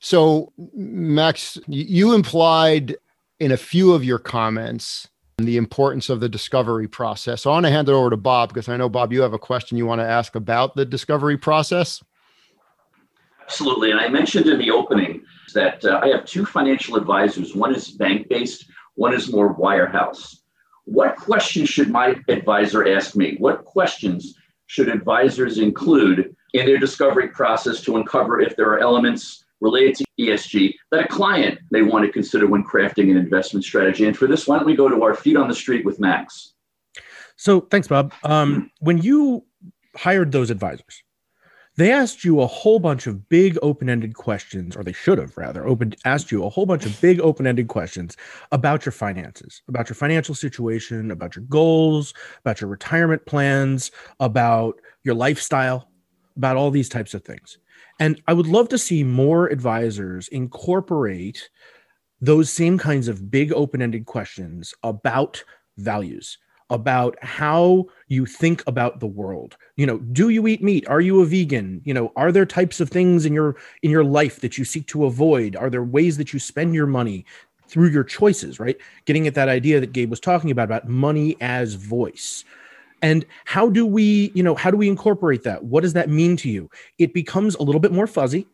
[0.00, 2.96] So, Max, you implied
[3.40, 5.08] in a few of your comments
[5.38, 7.42] the importance of the discovery process.
[7.42, 9.32] So I want to hand it over to Bob because I know Bob, you have
[9.32, 12.02] a question you want to ask about the discovery process.
[13.42, 13.90] Absolutely.
[13.90, 15.22] And I mentioned in the opening
[15.54, 17.54] that uh, I have two financial advisors.
[17.54, 20.38] One is bank based, one is more wirehouse.
[20.84, 23.36] What questions should my advisor ask me?
[23.38, 24.34] What questions
[24.66, 30.04] should advisors include in their discovery process to uncover if there are elements related to
[30.18, 34.06] ESG that a client may want to consider when crafting an investment strategy?
[34.06, 36.54] And for this, why don't we go to our feet on the street with Max?
[37.36, 38.12] So thanks, Bob.
[38.24, 39.44] Um, when you
[39.96, 41.02] hired those advisors,
[41.76, 45.66] they asked you a whole bunch of big open-ended questions or they should have rather
[45.66, 48.16] open asked you a whole bunch of big open-ended questions
[48.50, 54.80] about your finances about your financial situation about your goals about your retirement plans about
[55.02, 55.88] your lifestyle
[56.36, 57.58] about all these types of things.
[58.00, 61.48] And i would love to see more advisors incorporate
[62.20, 65.42] those same kinds of big open-ended questions about
[65.78, 66.38] values
[66.72, 69.56] about how you think about the world.
[69.76, 70.88] You know do you eat meat?
[70.88, 71.80] Are you a vegan?
[71.84, 74.86] You know are there types of things in your in your life that you seek
[74.88, 75.54] to avoid?
[75.54, 77.24] Are there ways that you spend your money
[77.68, 78.76] through your choices right?
[79.04, 82.44] Getting at that idea that gabe was talking about about money as voice.
[83.02, 85.62] And how do we you know how do we incorporate that?
[85.64, 86.70] What does that mean to you?
[86.98, 88.46] It becomes a little bit more fuzzy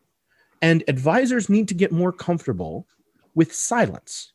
[0.61, 2.87] and advisors need to get more comfortable
[3.35, 4.33] with silence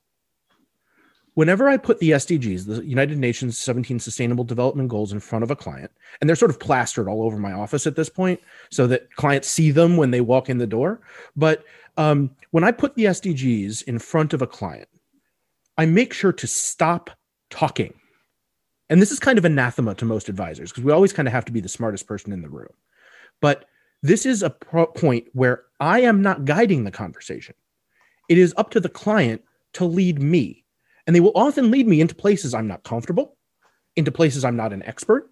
[1.36, 5.52] whenever I put the SDGs, the United Nations 17 Sustainable Development Goals, in front of
[5.52, 8.88] a client, and they're sort of plastered all over my office at this point so
[8.88, 11.02] that clients see them when they walk in the door.
[11.36, 11.64] But
[11.98, 14.90] um, when I put the SDGs in front of a client,
[15.78, 17.10] I make sure to stop
[17.50, 17.94] talking.
[18.90, 21.46] And this is kind of anathema to most advisors because we always kind of have
[21.46, 22.74] to be the smartest person in the room.
[23.42, 23.66] But
[24.04, 27.56] this is a pro- point where I am not guiding the conversation.
[28.30, 29.42] It is up to the client
[29.74, 30.63] to lead me
[31.06, 33.38] and they will often lead me into places I'm not comfortable,
[33.96, 35.30] into places I'm not an expert.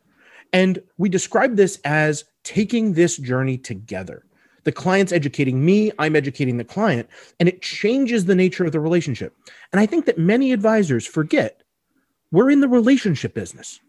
[0.53, 4.25] And we describe this as taking this journey together.
[4.63, 7.09] The client's educating me, I'm educating the client,
[7.39, 9.35] and it changes the nature of the relationship.
[9.71, 11.63] And I think that many advisors forget
[12.31, 13.79] we're in the relationship business.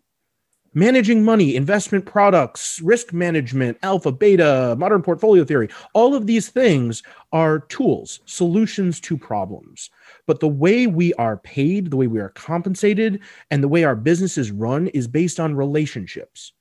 [0.74, 7.02] Managing money, investment products, risk management, alpha, beta, modern portfolio theory, all of these things
[7.30, 9.90] are tools, solutions to problems.
[10.26, 13.20] But the way we are paid, the way we are compensated,
[13.50, 16.54] and the way our businesses run is based on relationships.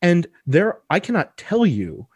[0.00, 2.06] And there, I cannot tell you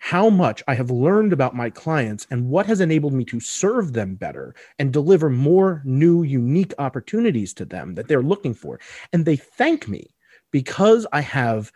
[0.00, 3.94] how much I have learned about my clients and what has enabled me to serve
[3.94, 8.80] them better and deliver more new, unique opportunities to them that they're looking for.
[9.14, 10.10] And they thank me
[10.50, 11.72] because I have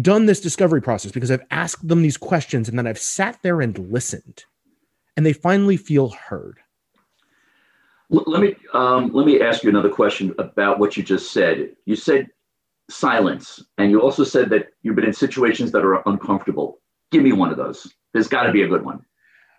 [0.00, 3.60] done this discovery process because I've asked them these questions and then I've sat there
[3.60, 4.44] and listened
[5.16, 6.58] and they finally feel heard.
[8.10, 11.74] Let me um, let me ask you another question about what you just said.
[11.86, 12.28] You said
[12.90, 16.80] silence, and you also said that you've been in situations that are uncomfortable.
[17.10, 17.92] Give me one of those.
[18.12, 19.04] There's got to be a good one.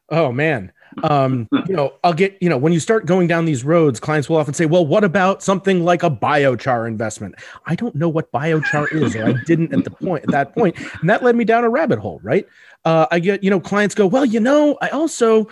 [0.09, 0.71] Oh man,
[1.03, 4.29] um, you know, I'll get you know when you start going down these roads, clients
[4.29, 7.35] will often say, "Well, what about something like a biochar investment?"
[7.65, 10.77] I don't know what biochar is, or I didn't at the point at that point,
[11.01, 12.19] and that led me down a rabbit hole.
[12.23, 12.47] Right?
[12.85, 15.47] Uh, I get you know clients go, "Well, you know, I also."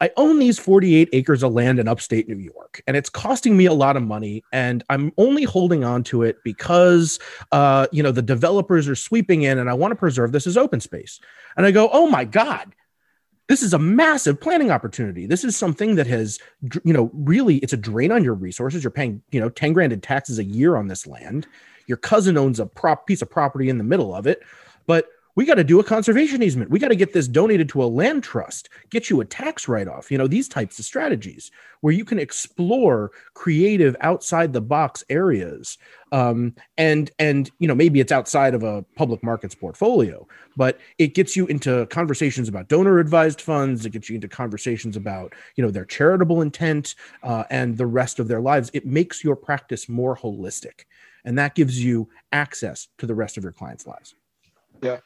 [0.00, 3.66] I own these 48 acres of land in upstate New York, and it's costing me
[3.66, 4.44] a lot of money.
[4.52, 7.18] And I'm only holding on to it because,
[7.50, 10.56] uh, you know, the developers are sweeping in, and I want to preserve this as
[10.56, 11.18] open space.
[11.56, 12.76] And I go, oh my God,
[13.48, 15.26] this is a massive planning opportunity.
[15.26, 16.38] This is something that has,
[16.84, 18.84] you know, really, it's a drain on your resources.
[18.84, 21.46] You're paying, you know, 10 grand in taxes a year on this land.
[21.86, 24.42] Your cousin owns a prop piece of property in the middle of it,
[24.86, 25.08] but
[25.38, 26.68] we got to do a conservation easement.
[26.68, 29.86] We got to get this donated to a land trust, get you a tax write
[29.86, 30.10] off.
[30.10, 35.78] You know, these types of strategies where you can explore creative outside the box areas.
[36.10, 40.26] Um, and, and, you know, maybe it's outside of a public markets portfolio,
[40.56, 43.86] but it gets you into conversations about donor advised funds.
[43.86, 48.18] It gets you into conversations about, you know, their charitable intent uh, and the rest
[48.18, 48.72] of their lives.
[48.74, 50.86] It makes your practice more holistic.
[51.24, 54.16] And that gives you access to the rest of your clients' lives.
[54.82, 54.98] Yeah.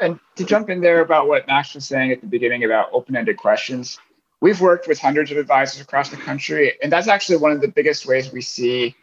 [0.00, 3.16] And to jump in there about what Max was saying at the beginning about open
[3.16, 3.98] ended questions,
[4.40, 6.72] we've worked with hundreds of advisors across the country.
[6.82, 8.94] And that's actually one of the biggest ways we see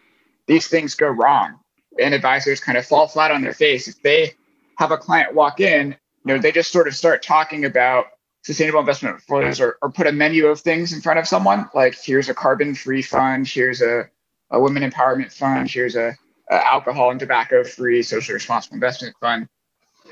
[0.47, 1.59] these things go wrong
[1.99, 3.87] and advisors kind of fall flat on their face.
[3.87, 4.33] If they
[4.77, 8.07] have a client walk in, you know, they just sort of start talking about
[8.43, 11.95] sustainable investment portfolios or, or put a menu of things in front of someone like
[11.95, 14.09] here's a carbon free fund, here's a,
[14.49, 16.17] a women empowerment fund, here's a,
[16.49, 19.47] a alcohol and tobacco free social responsible investment fund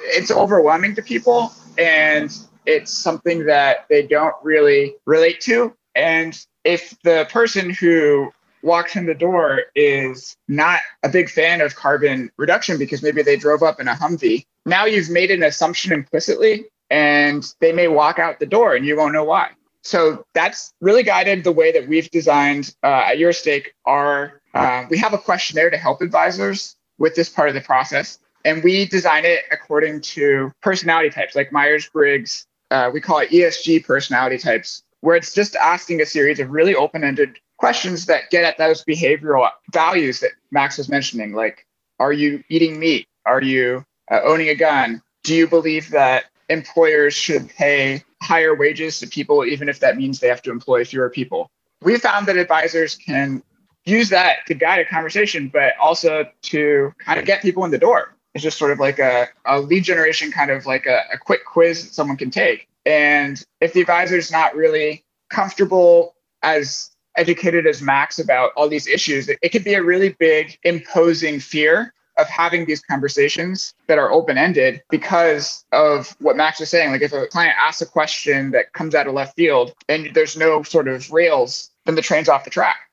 [0.02, 2.36] it's overwhelming to people and
[2.66, 5.74] it's something that they don't really relate to.
[5.96, 8.32] And if the person who
[8.62, 13.38] walks in the door is not a big fan of carbon reduction because maybe they
[13.38, 18.20] drove up in a Humvee, now you've made an assumption implicitly and they may walk
[18.20, 19.52] out the door and you won't know why.
[19.84, 23.74] So that's really guided the way that we've designed uh, at Your Stake.
[23.86, 28.20] Our uh, we have a questionnaire to help advisors with this part of the process.
[28.46, 32.46] And we design it according to personality types like Myers Briggs.
[32.72, 36.76] Uh, we call it ESG personality types, where it's just asking a series of really
[36.76, 41.34] open ended questions that get at those behavioral values that Max was mentioning.
[41.34, 41.66] Like,
[42.00, 43.08] are you eating meat?
[43.26, 45.02] Are you uh, owning a gun?
[45.24, 50.20] Do you believe that employers should pay higher wages to people, even if that means
[50.20, 51.50] they have to employ fewer people?
[51.82, 53.44] We found that advisors can
[53.86, 57.78] use that to guide a conversation, but also to kind of get people in the
[57.78, 58.16] door.
[58.34, 61.46] It's just sort of like a, a lead generation kind of like a, a quick
[61.46, 62.68] quiz that someone can take.
[62.86, 68.88] And if the advisor is not really comfortable as educated as Max about all these
[68.88, 73.98] issues, it, it could be a really big imposing fear of having these conversations that
[73.98, 76.92] are open ended because of what Max was saying.
[76.92, 80.38] Like if a client asks a question that comes out of left field and there's
[80.38, 82.89] no sort of rails, then the train's off the track.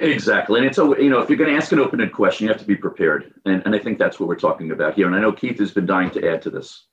[0.00, 0.58] Exactly.
[0.58, 2.60] And it's a, you know, if you're going to ask an open-ended question, you have
[2.60, 3.34] to be prepared.
[3.44, 5.06] And, and I think that's what we're talking about here.
[5.06, 6.86] And I know Keith has been dying to add to this.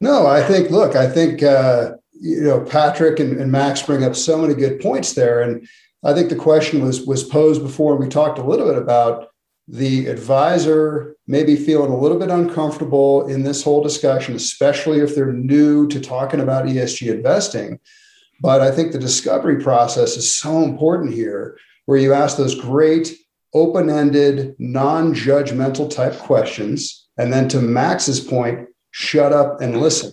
[0.00, 4.16] No, I think, look, I think, uh, you know, Patrick and, and Max bring up
[4.16, 5.42] so many good points there.
[5.42, 5.66] And
[6.02, 7.94] I think the question was, was posed before.
[7.94, 9.28] and We talked a little bit about
[9.66, 15.32] the advisor maybe feeling a little bit uncomfortable in this whole discussion, especially if they're
[15.32, 17.80] new to talking about ESG investing.
[18.40, 21.56] But I think the discovery process is so important here
[21.86, 23.14] where you ask those great
[23.54, 27.06] open ended, non judgmental type questions.
[27.16, 30.12] And then to Max's point, shut up and listen.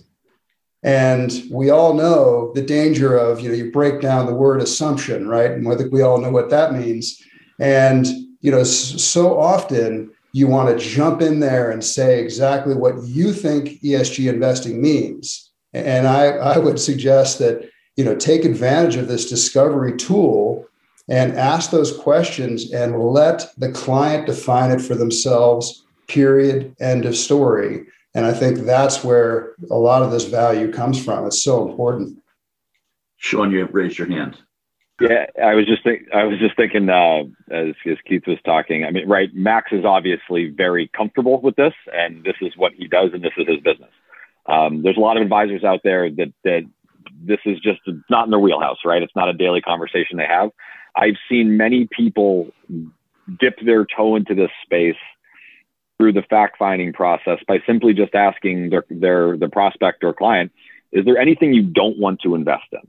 [0.84, 5.28] And we all know the danger of, you know, you break down the word assumption,
[5.28, 5.50] right?
[5.50, 7.20] And I think we all know what that means.
[7.60, 8.06] And,
[8.40, 13.32] you know, so often you want to jump in there and say exactly what you
[13.32, 15.50] think ESG investing means.
[15.72, 20.66] And I, I would suggest that, you know, take advantage of this discovery tool
[21.08, 27.16] and ask those questions and let the client define it for themselves, period, end of
[27.16, 27.84] story.
[28.14, 31.26] And I think that's where a lot of this value comes from.
[31.26, 32.18] It's so important.
[33.16, 34.36] Sean, you raised your hand.
[35.00, 38.84] Yeah, I was just think, I was just thinking uh, as, as Keith was talking.
[38.84, 39.30] I mean, right?
[39.34, 43.32] Max is obviously very comfortable with this, and this is what he does, and this
[43.36, 43.90] is his business.
[44.46, 46.62] Um, there's a lot of advisors out there that that
[47.24, 47.80] this is just
[48.10, 49.02] not in their wheelhouse, right?
[49.02, 50.50] It's not a daily conversation they have.
[50.94, 52.50] I've seen many people
[53.38, 54.96] dip their toe into this space
[55.98, 60.50] through the fact finding process by simply just asking their, their the prospect or client,
[60.90, 62.80] is there anything you don't want to invest in?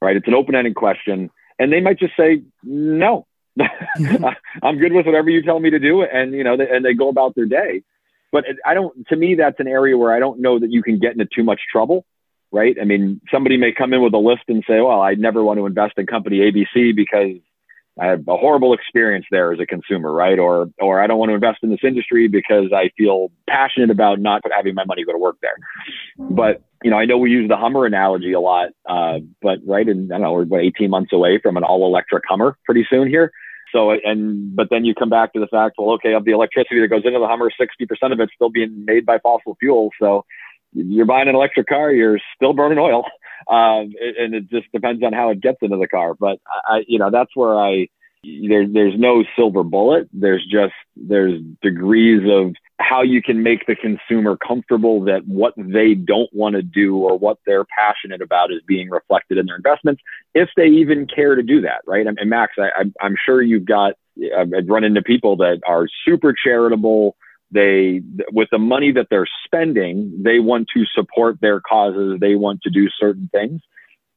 [0.00, 0.16] Right?
[0.16, 1.30] It's an open ended question.
[1.58, 3.26] And they might just say, no,
[4.62, 6.02] I'm good with whatever you tell me to do.
[6.02, 7.82] And, you know, they, and they go about their day.
[8.32, 10.98] But I don't, to me, that's an area where I don't know that you can
[10.98, 12.04] get into too much trouble.
[12.52, 12.76] Right.
[12.80, 15.58] I mean, somebody may come in with a list and say, well, I never want
[15.58, 17.40] to invest in company ABC because
[18.00, 20.38] I have a horrible experience there as a consumer, right?
[20.38, 24.18] Or, or I don't want to invest in this industry because I feel passionate about
[24.18, 25.56] not having my money go to work there.
[26.18, 29.86] But, you know, I know we use the Hummer analogy a lot, uh, but right,
[29.86, 32.86] and I don't know, we're about 18 months away from an all electric Hummer pretty
[32.88, 33.30] soon here.
[33.72, 36.80] So, and, but then you come back to the fact, well, okay, of the electricity
[36.80, 39.92] that goes into the Hummer, 60% of it's still being made by fossil fuels.
[40.00, 40.24] So
[40.72, 43.04] you're buying an electric car, you're still burning oil.
[43.48, 46.14] Um, and it just depends on how it gets into the car.
[46.14, 47.88] But I, you know, that's where I,
[48.24, 50.08] there, there's no silver bullet.
[50.12, 55.94] There's just, there's degrees of how you can make the consumer comfortable that what they
[55.94, 60.02] don't want to do or what they're passionate about is being reflected in their investments,
[60.34, 62.06] if they even care to do that, right?
[62.06, 63.94] And, Max, I, I'm sure you've got,
[64.36, 67.16] I've run into people that are super charitable,
[67.52, 68.00] they
[68.32, 72.18] with the money that they're spending they want to support their causes.
[72.20, 73.60] They want to do certain things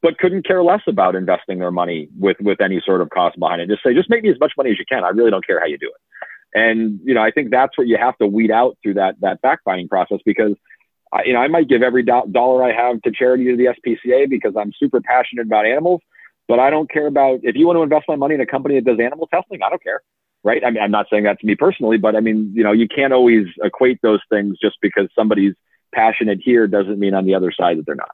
[0.02, 3.62] but couldn't care less about investing their money with with any sort of cost behind
[3.62, 3.70] it.
[3.70, 5.04] Just say just make me as much money as you can.
[5.04, 6.60] I really don't care how you do it.
[6.60, 9.42] And you know i think that's what you have to weed out through that that
[9.42, 10.54] fact finding process because
[11.12, 13.74] I, you know i might give every do- dollar i have to charity to the
[13.78, 16.02] spca because i'm super passionate about animals
[16.48, 18.76] but i don't care about if you want to invest my money in a company
[18.76, 20.02] that does animal testing i don't care
[20.46, 20.64] right?
[20.64, 22.88] I mean, I'm not saying that to me personally, but I mean, you know, you
[22.88, 25.56] can't always equate those things just because somebody's
[25.94, 28.12] passionate here doesn't mean on the other side that they're not.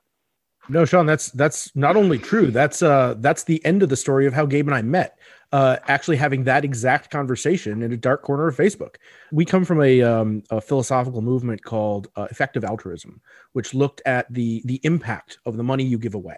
[0.70, 2.50] No, Sean, that's that's not only true.
[2.50, 5.20] That's uh that's the end of the story of how Gabe and I met.
[5.52, 8.96] Uh, actually having that exact conversation in a dark corner of Facebook.
[9.34, 13.20] We come from a, um, a philosophical movement called uh, effective altruism,
[13.52, 16.38] which looked at the the impact of the money you give away.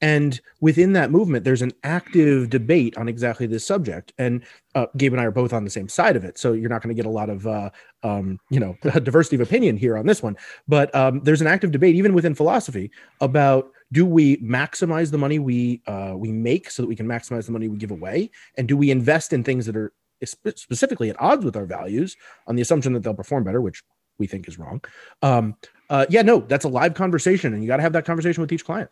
[0.00, 4.12] And within that movement, there's an active debate on exactly this subject.
[4.18, 4.44] And
[4.74, 6.82] uh, Gabe and I are both on the same side of it, so you're not
[6.82, 7.70] going to get a lot of, uh,
[8.04, 10.36] um, you know, diversity of opinion here on this one.
[10.68, 12.90] But um, there's an active debate, even within philosophy,
[13.20, 17.46] about do we maximize the money we uh, we make so that we can maximize
[17.46, 19.92] the money we give away, and do we invest in things that are
[20.24, 23.82] specifically at odds with our values on the assumption that they'll perform better, which
[24.18, 24.82] we think is wrong.
[25.22, 25.56] Um,
[25.90, 28.52] uh, yeah, no, that's a live conversation, and you got to have that conversation with
[28.52, 28.90] each client.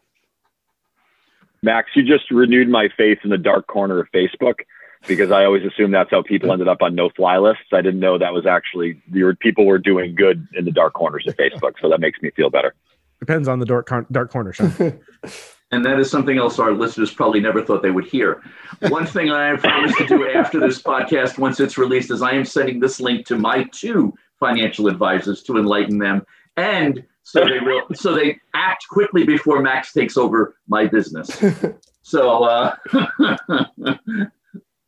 [1.66, 4.60] Max, you just renewed my faith in the dark corner of Facebook
[5.08, 7.64] because I always assumed that's how people ended up on no fly lists.
[7.72, 11.26] I didn't know that was actually your people were doing good in the dark corners
[11.26, 11.72] of Facebook.
[11.82, 12.72] So that makes me feel better.
[13.18, 14.54] Depends on the dark dark corner.
[15.72, 18.42] and that is something else our listeners probably never thought they would hear.
[18.88, 22.44] One thing I promise to do after this podcast, once it's released, is I am
[22.44, 26.24] sending this link to my two financial advisors to enlighten them
[26.56, 31.43] and so they real, so they act quickly before Max takes over my business.
[32.07, 32.77] So uh,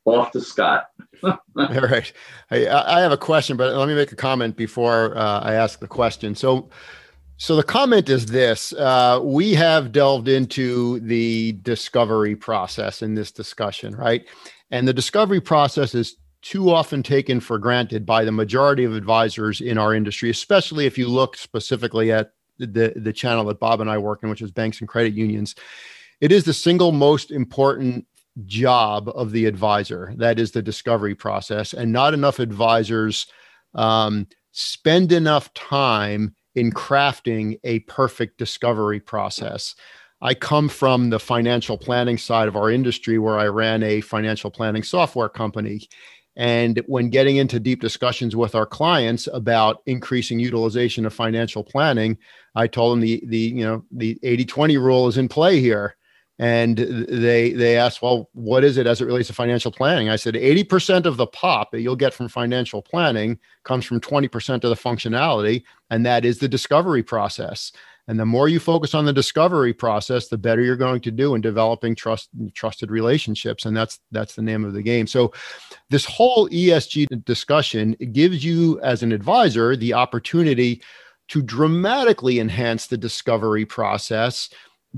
[0.04, 0.86] off to Scott.
[1.24, 2.12] All right,
[2.52, 5.80] I, I, have a question, but let me make a comment before uh, I ask
[5.80, 6.36] the question.
[6.36, 6.70] So.
[7.40, 13.30] So the comment is this: uh, we have delved into the discovery process in this
[13.30, 14.26] discussion, right?
[14.72, 16.16] And the discovery process is
[16.48, 20.96] too often taken for granted by the majority of advisors in our industry, especially if
[20.96, 24.50] you look specifically at the, the channel that Bob and I work in, which is
[24.50, 25.54] banks and credit unions.
[26.22, 28.06] It is the single most important
[28.46, 30.14] job of the advisor.
[30.16, 31.74] That is the discovery process.
[31.74, 33.26] And not enough advisors
[33.74, 39.74] um, spend enough time in crafting a perfect discovery process.
[40.20, 44.50] I come from the financial planning side of our industry where I ran a financial
[44.50, 45.88] planning software company.
[46.38, 52.16] And when getting into deep discussions with our clients about increasing utilization of financial planning,
[52.54, 55.96] I told them the the you know the 80-20 rule is in play here.
[56.38, 60.08] And they they asked, well, what is it as it relates to financial planning?
[60.08, 64.54] I said 80% of the pop that you'll get from financial planning comes from 20%
[64.54, 67.72] of the functionality, and that is the discovery process.
[68.08, 71.34] And the more you focus on the discovery process, the better you're going to do
[71.34, 73.66] in developing trust trusted relationships.
[73.66, 75.06] And that's that's the name of the game.
[75.06, 75.32] So
[75.90, 80.82] this whole ESG discussion gives you as an advisor the opportunity
[81.28, 84.48] to dramatically enhance the discovery process,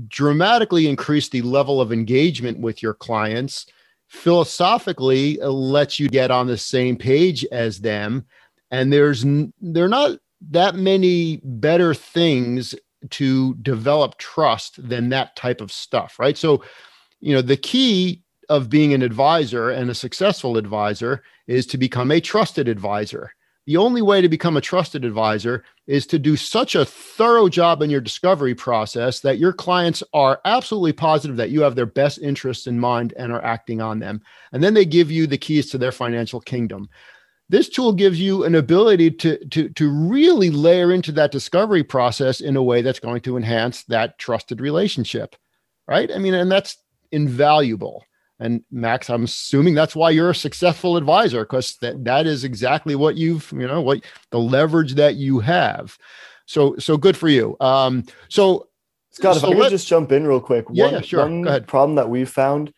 [0.07, 3.65] dramatically increase the level of engagement with your clients,
[4.07, 8.25] philosophically uh, lets you get on the same page as them.
[8.71, 9.25] And there's
[9.59, 10.17] they're not
[10.49, 12.73] that many better things
[13.09, 16.37] to develop trust than that type of stuff, right?
[16.37, 16.63] So,
[17.19, 22.11] you know, the key of being an advisor and a successful advisor is to become
[22.11, 23.31] a trusted advisor.
[23.67, 27.81] the only way to become a trusted advisor is to do such a thorough job
[27.81, 32.17] in your discovery process that your clients are absolutely positive that you have their best
[32.19, 34.21] interests in mind and are acting on them.
[34.51, 36.89] And then they give you the keys to their financial kingdom.
[37.51, 42.39] This tool gives you an ability to, to, to really layer into that discovery process
[42.39, 45.35] in a way that's going to enhance that trusted relationship.
[45.85, 46.09] Right.
[46.09, 46.77] I mean, and that's
[47.11, 48.05] invaluable.
[48.39, 52.95] And Max, I'm assuming that's why you're a successful advisor because that, that is exactly
[52.95, 55.97] what you've, you know, what the leverage that you have.
[56.45, 57.57] So, so good for you.
[57.59, 58.69] Um, so
[59.09, 60.67] Scott, so if I could just jump in real quick.
[60.71, 61.19] Yeah, one, yeah, sure.
[61.19, 61.67] One Go ahead.
[61.67, 62.73] problem that we've found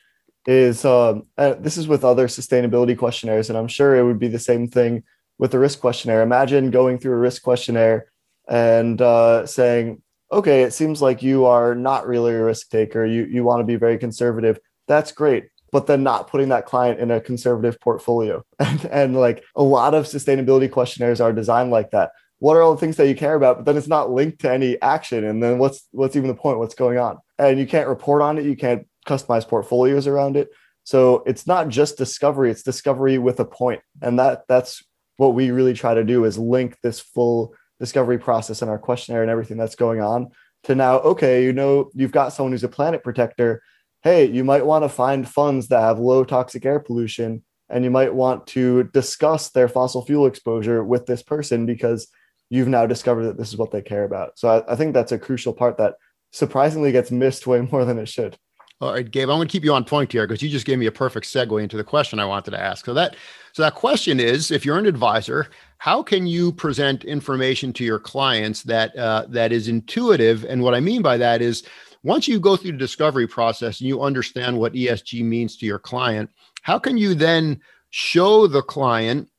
[0.45, 4.27] is um, uh, this is with other sustainability questionnaires, and I'm sure it would be
[4.27, 5.03] the same thing
[5.37, 6.21] with the risk questionnaire.
[6.21, 8.11] Imagine going through a risk questionnaire
[8.47, 13.05] and uh, saying, okay, it seems like you are not really a risk taker.
[13.05, 14.59] You, you want to be very conservative.
[14.87, 18.45] That's great but then not putting that client in a conservative portfolio.
[18.59, 22.11] And, and like a lot of sustainability questionnaires are designed like that.
[22.37, 23.57] What are all the things that you care about?
[23.57, 25.23] But then it's not linked to any action.
[25.23, 26.59] And then what's what's even the point?
[26.59, 27.17] What's going on?
[27.39, 28.45] And you can't report on it.
[28.45, 30.49] You can't customize portfolios around it.
[30.83, 33.81] So it's not just discovery, it's discovery with a point.
[34.01, 34.83] And that that's
[35.17, 39.21] what we really try to do is link this full discovery process and our questionnaire
[39.21, 40.31] and everything that's going on
[40.63, 43.61] to now, okay, you know, you've got someone who's a planet protector
[44.03, 47.89] hey, you might want to find funds that have low toxic air pollution and you
[47.89, 52.07] might want to discuss their fossil fuel exposure with this person because
[52.49, 54.37] you've now discovered that this is what they care about.
[54.37, 55.95] So I, I think that's a crucial part that
[56.33, 58.37] surprisingly gets missed way more than it should.
[58.84, 60.77] All right, Gabe, I'm going to keep you on point here because you just gave
[60.77, 62.84] me a perfect segue into the question I wanted to ask.
[62.84, 63.15] So that
[63.53, 67.97] so that question is, if you're an advisor, how can you present information to your
[67.97, 70.43] clients that uh, that is intuitive?
[70.43, 71.63] And what I mean by that is
[72.03, 75.79] once you go through the discovery process and you understand what ESG means to your
[75.79, 76.29] client,
[76.61, 77.61] how can you then
[77.91, 79.29] show the client,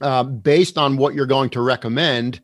[0.00, 2.40] uh, based on what you're going to recommend,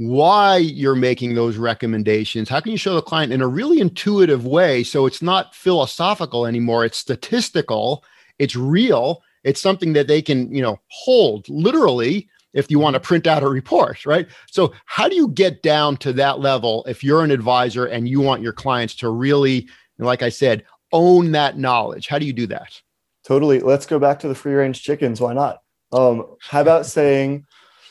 [0.00, 2.48] why you're making those recommendations?
[2.48, 6.46] How can you show the client in a really intuitive way so it's not philosophical
[6.46, 6.86] anymore?
[6.86, 8.02] It's statistical,
[8.38, 13.00] it's real, it's something that they can, you know, hold literally if you want to
[13.00, 14.26] print out a report, right?
[14.50, 18.22] So, how do you get down to that level if you're an advisor and you
[18.22, 22.08] want your clients to really, like I said, own that knowledge?
[22.08, 22.80] How do you do that?
[23.22, 23.60] Totally.
[23.60, 25.20] Let's go back to the free range chickens.
[25.20, 25.60] Why not?
[25.92, 27.44] Um, how about saying,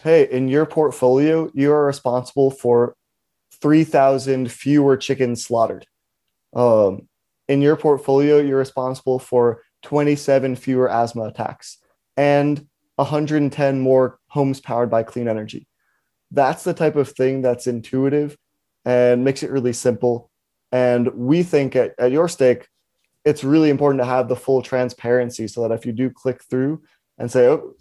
[0.04, 2.96] hey, in your portfolio, you are responsible for
[3.62, 5.86] 3,000 fewer chickens slaughtered.
[6.56, 7.08] Um,
[7.48, 11.78] in your portfolio, you're responsible for 27 fewer asthma attacks.
[12.16, 15.68] And 110 more homes powered by clean energy.
[16.32, 18.38] That's the type of thing that's intuitive
[18.86, 20.30] and makes it really simple.
[20.72, 22.68] And we think at, at Your Stake,
[23.26, 26.84] it's really important to have the full transparency so that if you do click through
[27.18, 27.74] and say, oh,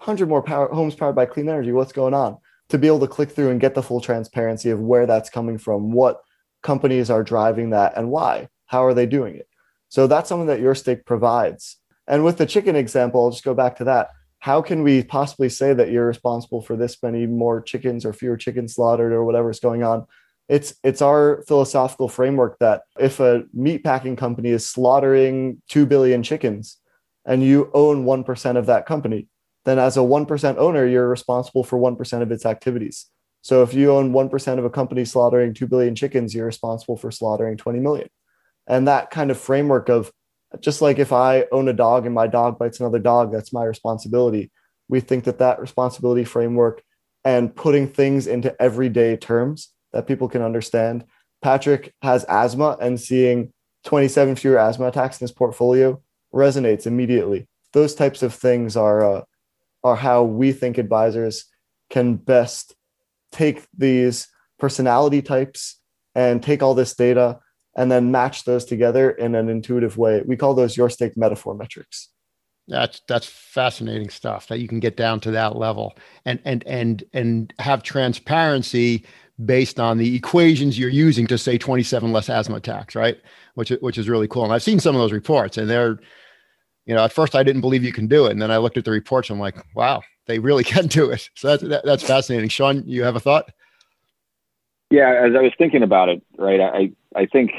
[0.00, 2.38] 100 more power, homes powered by clean energy, what's going on?
[2.70, 5.58] To be able to click through and get the full transparency of where that's coming
[5.58, 6.20] from, what
[6.62, 8.48] companies are driving that, and why.
[8.66, 9.48] How are they doing it?
[9.88, 11.76] So that's something that Your Stake provides.
[12.06, 15.50] And with the chicken example, I'll just go back to that how can we possibly
[15.50, 19.60] say that you're responsible for this many more chickens or fewer chickens slaughtered or whatever's
[19.60, 20.06] going on
[20.48, 26.22] it's it's our philosophical framework that if a meat packing company is slaughtering 2 billion
[26.22, 26.78] chickens
[27.24, 29.28] and you own 1% of that company
[29.64, 33.06] then as a 1% owner you're responsible for 1% of its activities
[33.42, 37.10] so if you own 1% of a company slaughtering 2 billion chickens you're responsible for
[37.10, 38.08] slaughtering 20 million
[38.66, 40.12] and that kind of framework of
[40.58, 43.64] just like if I own a dog and my dog bites another dog, that's my
[43.64, 44.50] responsibility.
[44.88, 46.82] We think that that responsibility framework
[47.24, 51.04] and putting things into everyday terms that people can understand.
[51.42, 53.52] Patrick has asthma and seeing
[53.84, 56.00] 27 fewer asthma attacks in his portfolio
[56.34, 57.46] resonates immediately.
[57.72, 59.22] Those types of things are uh,
[59.82, 61.46] are how we think advisors
[61.88, 62.74] can best
[63.32, 64.28] take these
[64.58, 65.78] personality types
[66.14, 67.38] and take all this data
[67.76, 70.22] and then match those together in an intuitive way.
[70.26, 72.08] We call those your stake metaphor metrics.
[72.68, 77.02] That's that's fascinating stuff that you can get down to that level and and and
[77.12, 79.04] and have transparency
[79.44, 83.18] based on the equations you're using to say 27 less asthma attacks, right?
[83.54, 84.44] Which which is really cool.
[84.44, 85.98] And I've seen some of those reports, and they're,
[86.90, 88.76] you know, at first I didn't believe you can do it, and then I looked
[88.76, 91.30] at the reports, I'm like, wow, they really can do it.
[91.36, 92.48] So that's that, that's fascinating.
[92.48, 93.52] Sean, you have a thought?
[94.90, 97.52] Yeah, as I was thinking about it, right, I I think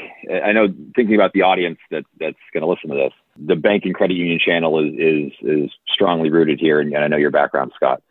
[0.43, 0.67] I know
[0.97, 3.13] thinking about the audience that that's going to listen to this.
[3.38, 7.07] The bank and credit union channel is is is strongly rooted here, and, and I
[7.07, 8.03] know your background, Scott.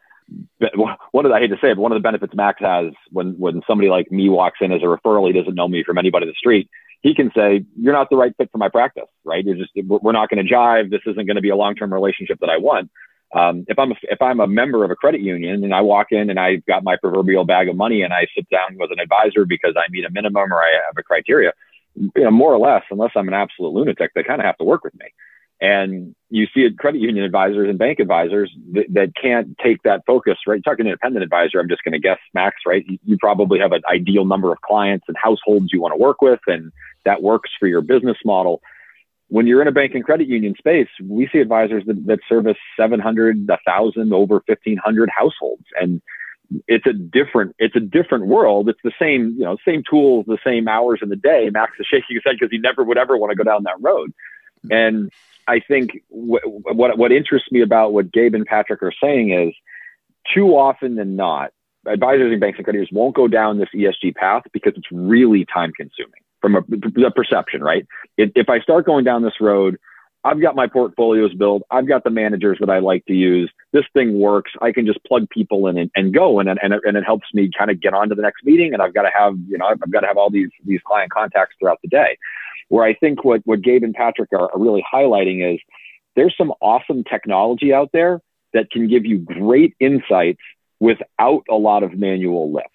[0.58, 2.60] But one of the, I hate to say it, but one of the benefits Max
[2.60, 5.84] has when when somebody like me walks in as a referral, he doesn't know me
[5.84, 6.70] from anybody in the street.
[7.02, 9.44] He can say, "You're not the right fit for my practice, right?
[9.44, 10.90] You're just we're not going to jive.
[10.90, 12.90] This isn't going to be a long term relationship that I want."
[13.32, 16.08] Um, if I'm a, if I'm a member of a credit union and I walk
[16.10, 18.98] in and I've got my proverbial bag of money and I sit down with an
[18.98, 21.52] advisor because I meet a minimum or I have a criteria,
[21.94, 24.64] you know, more or less, unless I'm an absolute lunatic, they kind of have to
[24.64, 25.06] work with me.
[25.60, 30.02] And you see it credit union advisors and bank advisors that, that can't take that
[30.06, 30.60] focus, right?
[30.64, 32.84] Talking to independent advisor, I'm just going to guess, Max, right?
[32.88, 36.22] You, you probably have an ideal number of clients and households you want to work
[36.22, 36.72] with, and
[37.04, 38.60] that works for your business model.
[39.28, 42.56] When you're in a bank and credit union space, we see advisors that, that service
[42.78, 45.64] 700, 1,000, over 1,500 households.
[45.80, 46.02] And
[46.66, 48.68] it's a different it's a different world.
[48.68, 51.48] It's the same you know same tools, the same hours in the day.
[51.52, 53.80] Max is shaking his head because he never would ever want to go down that
[53.80, 54.12] road.
[54.70, 55.10] And
[55.46, 59.54] I think w- what what interests me about what Gabe and Patrick are saying is
[60.34, 61.52] too often than not,
[61.86, 65.72] advisors and banks and creditors won't go down this ESG path because it's really time
[65.72, 67.86] consuming from a, the perception, right?
[68.16, 69.78] If, I start going down this road,
[70.22, 71.62] I've got my portfolios built.
[71.70, 73.50] I've got the managers that I like to use.
[73.72, 74.52] This thing works.
[74.60, 76.40] I can just plug people in and, and go.
[76.40, 78.74] And, and, and it helps me kind of get on to the next meeting.
[78.74, 81.10] And I've got to have, you know, I've got to have all these, these client
[81.10, 82.18] contacts throughout the day.
[82.68, 85.60] Where I think what, what Gabe and Patrick are, are really highlighting is
[86.16, 88.20] there's some awesome technology out there
[88.52, 90.40] that can give you great insights
[90.80, 92.68] without a lot of manual lift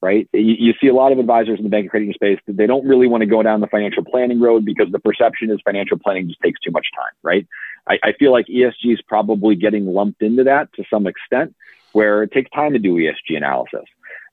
[0.00, 0.28] right?
[0.32, 2.66] You, you, see a lot of advisors in the bank and credit space that they
[2.66, 5.98] don't really want to go down the financial planning road because the perception is financial
[5.98, 7.46] planning just takes too much time, right?
[7.88, 11.54] I, I feel like ESG is probably getting lumped into that to some extent,
[11.92, 13.84] where it takes time to do ESG analysis.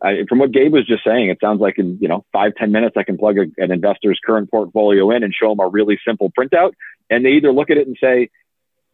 [0.02, 2.72] Uh, from what Gabe was just saying, it sounds like in you know five ten
[2.72, 5.98] minutes I can plug a, an investor's current portfolio in and show them a really
[6.06, 6.74] simple printout,
[7.10, 8.30] and they either look at it and say,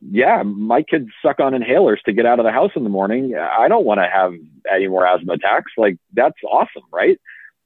[0.09, 3.35] yeah, my kids suck on inhalers to get out of the house in the morning.
[3.35, 4.33] I don't want to have
[4.73, 5.71] any more asthma attacks.
[5.77, 7.19] Like that's awesome, right?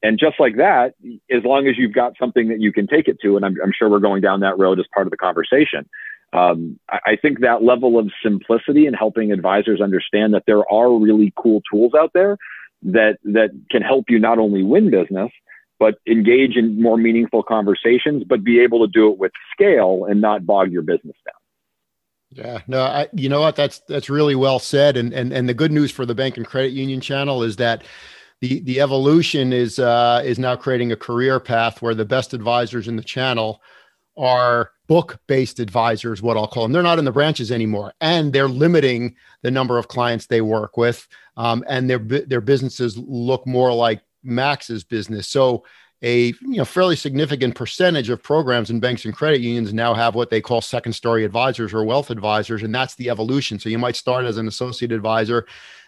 [0.03, 0.93] And just like that,
[1.31, 3.71] as long as you've got something that you can take it to, and I'm, I'm
[3.77, 5.89] sure we're going down that road as part of the conversation.
[6.33, 10.93] Um, I, I think that level of simplicity and helping advisors understand that there are
[10.93, 12.37] really cool tools out there
[12.83, 15.31] that that can help you not only win business,
[15.79, 20.21] but engage in more meaningful conversations, but be able to do it with scale and
[20.21, 21.44] not bog your business down.
[22.35, 23.55] Yeah, no, I, you know what?
[23.55, 24.97] That's that's really well said.
[24.97, 27.85] And and and the good news for the bank and credit union channel is that
[28.41, 32.89] the the evolution is uh, is now creating a career path where the best advisors
[32.89, 33.61] in the channel
[34.17, 36.73] are book based advisors, what I'll call them.
[36.73, 40.75] They're not in the branches anymore, and they're limiting the number of clients they work
[40.75, 41.07] with,
[41.37, 45.29] um, and their their businesses look more like Max's business.
[45.29, 45.63] So
[46.01, 50.15] a you know fairly significant percentage of programs in banks and credit unions now have
[50.15, 53.59] what they call second story advisors or wealth advisors and that's the evolution.
[53.59, 55.45] So you might start as an associate advisor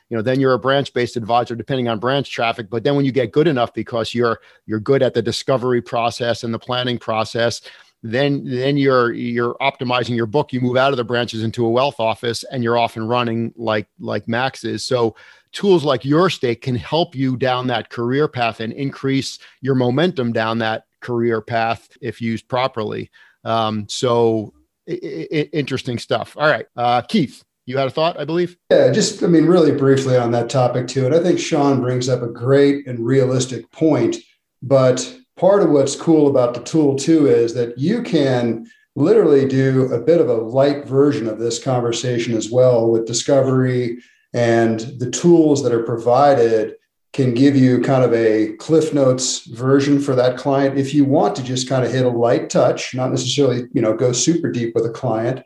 [0.09, 3.05] you know then you're a branch based advisor depending on branch traffic but then when
[3.05, 6.97] you get good enough because you're you're good at the discovery process and the planning
[6.97, 7.61] process
[8.03, 11.69] then then you're you're optimizing your book you move out of the branches into a
[11.69, 15.15] wealth office and you're off and running like like max is so
[15.51, 20.59] tools like YourStake can help you down that career path and increase your momentum down
[20.59, 23.09] that career path if used properly.
[23.43, 24.53] Um, so
[24.89, 26.35] I- I- interesting stuff.
[26.37, 28.57] All right, uh, Keith, you had a thought, I believe.
[28.69, 32.09] Yeah, just I mean, really briefly on that topic too, and I think Sean brings
[32.09, 34.17] up a great and realistic point.
[34.61, 38.65] But part of what's cool about the tool too is that you can
[38.95, 43.99] literally do a bit of a light version of this conversation as well with discovery
[44.33, 46.73] and the tools that are provided
[47.13, 51.35] can give you kind of a cliff notes version for that client if you want
[51.35, 54.73] to just kind of hit a light touch not necessarily you know go super deep
[54.73, 55.43] with a client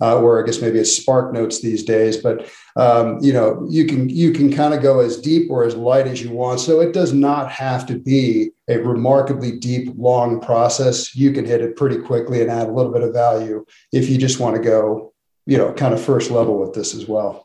[0.00, 3.86] uh, or i guess maybe it's spark notes these days but um, you know you
[3.86, 6.80] can you can kind of go as deep or as light as you want so
[6.80, 11.76] it does not have to be a remarkably deep long process you can hit it
[11.76, 15.12] pretty quickly and add a little bit of value if you just want to go
[15.46, 17.44] you know kind of first level with this as well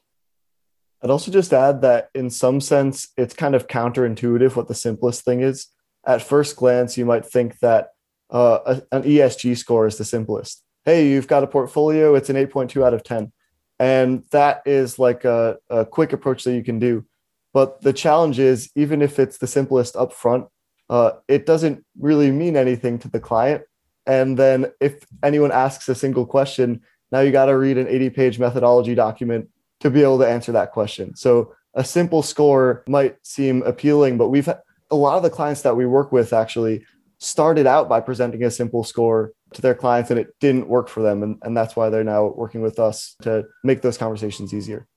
[1.01, 5.23] I'd also just add that in some sense, it's kind of counterintuitive what the simplest
[5.23, 5.67] thing is.
[6.05, 7.89] At first glance, you might think that
[8.29, 10.63] uh, an ESG score is the simplest.
[10.89, 13.31] Hey, you've got a portfolio, it's an 8.2 out of 10.
[13.77, 17.05] And that is like a, a quick approach that you can do.
[17.53, 20.49] But the challenge is, even if it's the simplest upfront,
[20.89, 23.65] uh, it doesn't really mean anything to the client.
[24.07, 26.81] And then if anyone asks a single question,
[27.11, 29.47] now you got to read an 80 page methodology document
[29.81, 31.15] to be able to answer that question.
[31.15, 35.77] So a simple score might seem appealing, but we've a lot of the clients that
[35.77, 36.83] we work with actually
[37.19, 41.01] started out by presenting a simple score to their clients and it didn't work for
[41.01, 41.23] them.
[41.23, 44.87] And, and that's why they're now working with us to make those conversations easier.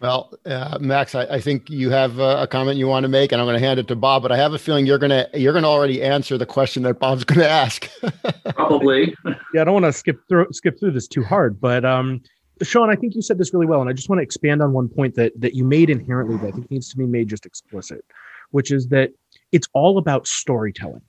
[0.00, 3.32] Well, uh, Max, I, I, think you have a, a, comment you want to make,
[3.32, 4.20] and I'm going to hand it to Bob.
[4.20, 6.82] But I have a feeling you're going to you're going to already answer the question
[6.82, 7.88] that Bob's going to ask.
[8.54, 9.14] Probably.
[9.54, 12.20] yeah, I don't want to skip through skip through this too hard, but um,
[12.62, 14.74] Sean, I think you said this really well, and I just want to expand on
[14.74, 17.46] one point that that you made inherently that I think needs to be made just
[17.46, 18.04] explicit,
[18.50, 19.12] which is that
[19.52, 21.02] it's all about storytelling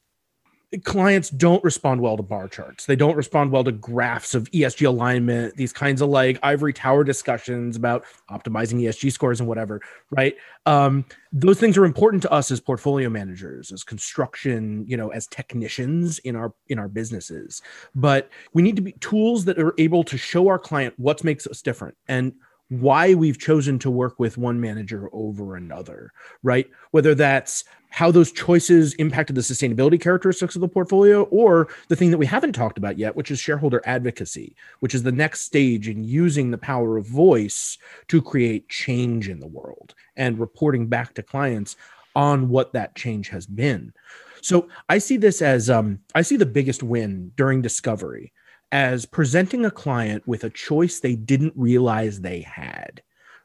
[0.84, 2.86] clients don't respond well to bar charts.
[2.86, 7.06] They don't respond well to graphs of ESG alignment, these kinds of like ivory tower
[7.06, 9.82] discussions about optimizing ESG scores and whatever,
[10.12, 10.36] right?
[10.66, 15.28] Um, those things are important to us as portfolio managers, as construction, you know, as
[15.28, 17.62] technicians in our in our businesses.
[17.96, 21.48] But we need to be tools that are able to show our client what makes
[21.48, 22.34] us different and
[22.70, 26.12] why we've chosen to work with one manager over another,
[26.44, 26.70] right?
[26.92, 32.12] Whether that's how those choices impacted the sustainability characteristics of the portfolio, or the thing
[32.12, 35.88] that we haven't talked about yet, which is shareholder advocacy, which is the next stage
[35.88, 37.78] in using the power of voice
[38.10, 41.78] to create change in the world and reporting back to clients
[42.16, 43.94] on what that change has been.
[44.42, 48.34] So I see this as um, I see the biggest win during discovery
[48.72, 53.02] as presenting a client with a choice they didn't realize they had,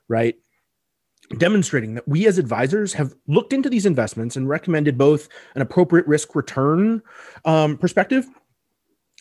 [0.08, 0.34] right?
[1.38, 6.06] Demonstrating that we as advisors have looked into these investments and recommended both an appropriate
[6.06, 7.02] risk return
[7.44, 8.26] um, perspective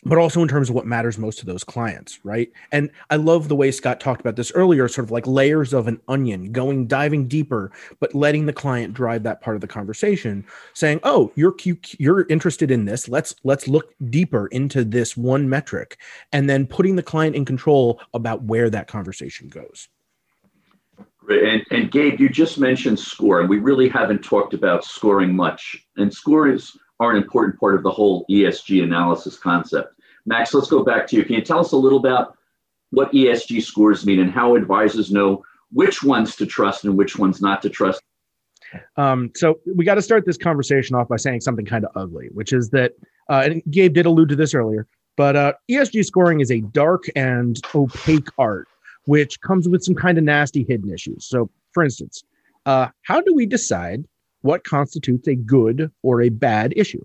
[0.04, 2.50] but also in terms of what matters most to those clients, right?
[2.72, 5.86] And I love the way Scott talked about this earlier, sort of like layers of
[5.86, 10.44] an onion, going diving deeper, but letting the client drive that part of the conversation,
[10.74, 11.54] saying, "Oh, you're
[11.98, 13.08] you're interested in this.
[13.08, 15.98] Let's let's look deeper into this one metric,"
[16.32, 19.88] and then putting the client in control about where that conversation goes.
[21.28, 25.86] And, and Gabe, you just mentioned score, and we really haven't talked about scoring much.
[25.96, 30.00] And scores are an important part of the whole ESG analysis concept.
[30.24, 31.24] Max, let's go back to you.
[31.24, 32.38] Can you tell us a little about
[32.90, 35.42] what ESG scores mean and how advisors know
[35.72, 38.00] which ones to trust and which ones not to trust?
[38.96, 42.28] Um, so we got to start this conversation off by saying something kind of ugly,
[42.32, 42.92] which is that,
[43.28, 44.86] uh, and Gabe did allude to this earlier,
[45.16, 48.68] but uh, ESG scoring is a dark and opaque art,
[49.06, 51.26] which comes with some kind of nasty hidden issues.
[51.26, 52.22] So, for instance,
[52.64, 54.04] uh, how do we decide
[54.42, 57.04] what constitutes a good or a bad issue?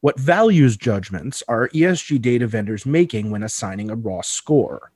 [0.00, 4.90] What values judgments are ESG data vendors making when assigning a raw score?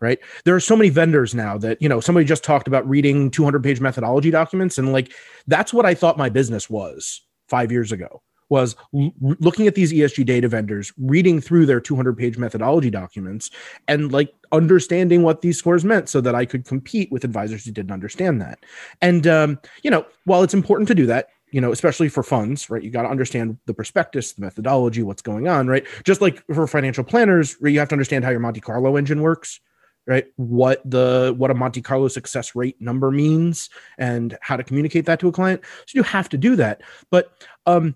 [0.00, 0.20] Right.
[0.44, 3.64] There are so many vendors now that, you know, somebody just talked about reading 200
[3.64, 4.78] page methodology documents.
[4.78, 5.12] And like,
[5.48, 9.92] that's what I thought my business was five years ago was l- looking at these
[9.92, 13.50] ESG data vendors, reading through their 200 page methodology documents,
[13.86, 17.72] and like understanding what these scores meant so that I could compete with advisors who
[17.72, 18.64] didn't understand that.
[19.00, 22.68] And, um, you know, while it's important to do that, you know, especially for funds,
[22.68, 22.82] right?
[22.82, 25.86] You got to understand the prospectus, the methodology, what's going on, right?
[26.04, 29.60] Just like for financial planners, you have to understand how your Monte Carlo engine works,
[30.06, 30.26] right?
[30.36, 35.20] What the what a Monte Carlo success rate number means and how to communicate that
[35.20, 35.62] to a client.
[35.86, 36.82] So you have to do that.
[37.10, 37.32] But
[37.66, 37.94] um,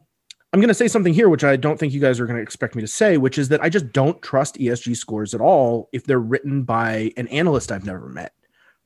[0.53, 2.43] I'm going to say something here, which I don't think you guys are going to
[2.43, 5.89] expect me to say, which is that I just don't trust ESG scores at all
[5.93, 8.35] if they're written by an analyst I've never met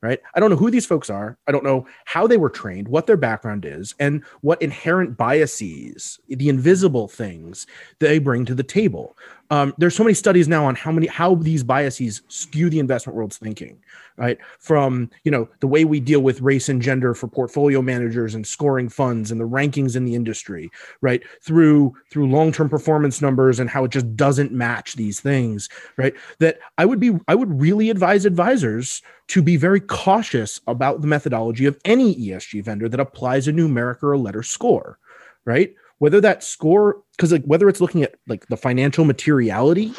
[0.01, 0.19] right?
[0.35, 1.37] I don't know who these folks are.
[1.47, 6.19] I don't know how they were trained, what their background is, and what inherent biases,
[6.27, 7.65] the invisible things
[7.99, 9.17] they bring to the table.
[9.49, 13.15] Um, there's so many studies now on how many how these biases skew the investment
[13.15, 13.79] world's thinking,
[14.17, 14.37] right?
[14.59, 18.45] From you know the way we deal with race and gender for portfolio managers and
[18.45, 20.69] scoring funds and the rankings in the industry,
[21.01, 21.23] right?
[21.41, 26.13] Through through long term performance numbers and how it just doesn't match these things, right?
[26.39, 31.07] That I would be I would really advise advisors to be very cautious about the
[31.07, 34.99] methodology of any ESG vendor that applies a numeric or a letter score,
[35.45, 35.73] right?
[35.99, 39.91] Whether that score, because like whether it's looking at like the financial materiality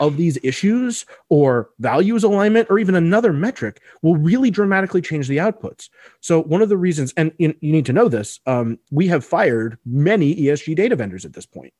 [0.00, 5.36] of these issues or values alignment or even another metric will really dramatically change the
[5.36, 5.90] outputs.
[6.20, 9.24] So one of the reasons, and you, you need to know this, um, we have
[9.24, 11.74] fired many ESG data vendors at this point.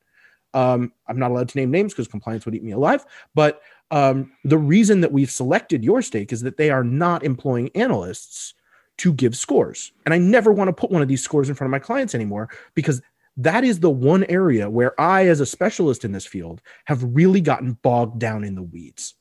[0.55, 4.33] Um, I'm not allowed to name names because compliance would eat me alive, but um,
[4.45, 8.55] the reason that we've selected YourStake is that they are not employing analysts
[8.99, 9.93] to give scores.
[10.05, 12.15] And I never want to put one of these scores in front of my clients
[12.15, 13.01] anymore because
[13.39, 17.41] that is the one area where I, as a specialist in this field, have really
[17.41, 19.15] gotten bogged down in the weeds.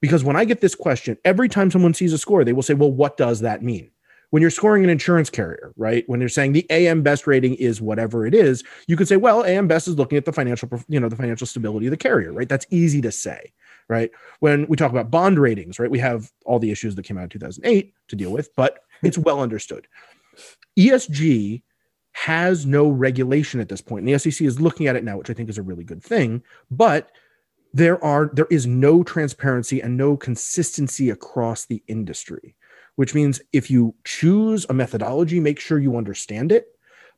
[0.00, 2.74] Because when I get this question, every time someone sees a score, they will say,
[2.74, 3.90] Well, what does that mean?
[4.30, 6.04] When you're scoring an insurance carrier, right?
[6.06, 9.44] When you're saying the AM best rating is whatever it is, you could say, Well,
[9.44, 12.32] AM best is looking at the financial, you know, the financial stability of the carrier,
[12.32, 12.48] right?
[12.48, 13.52] That's easy to say
[13.88, 14.10] right?
[14.40, 17.24] When we talk about bond ratings, right, we have all the issues that came out
[17.24, 19.86] in 2008 to deal with, but it's well understood.
[20.78, 21.62] ESG
[22.16, 24.06] has no regulation at this point.
[24.06, 26.02] And the SEC is looking at it now, which I think is a really good
[26.02, 26.42] thing.
[26.70, 27.10] But
[27.74, 32.56] there are there is no transparency and no consistency across the industry,
[32.94, 36.68] which means if you choose a methodology, make sure you understand it.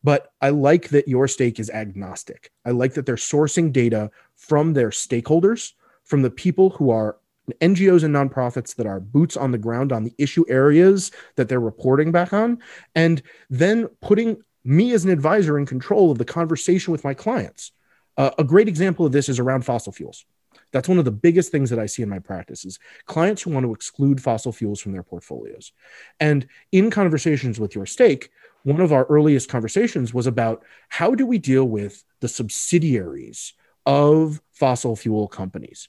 [0.03, 2.51] But I like that YourStake is agnostic.
[2.65, 7.19] I like that they're sourcing data from their stakeholders from the people who are
[7.61, 11.61] NGOs and nonprofits that are boots on the ground on the issue areas that they're
[11.61, 12.59] reporting back on,
[12.97, 17.73] and then putting me as an advisor in control of the conversation with my clients.
[18.17, 20.27] Uh, a great example of this is around fossil fuels.
[20.73, 23.51] That's one of the biggest things that I see in my practice is clients who
[23.51, 25.73] want to exclude fossil fuels from their portfolios.
[26.21, 28.29] And in conversations with YourStake,
[28.65, 33.55] one of our earliest conversations was about how do we deal with the subsidiaries
[33.87, 35.89] of fossil fuel companies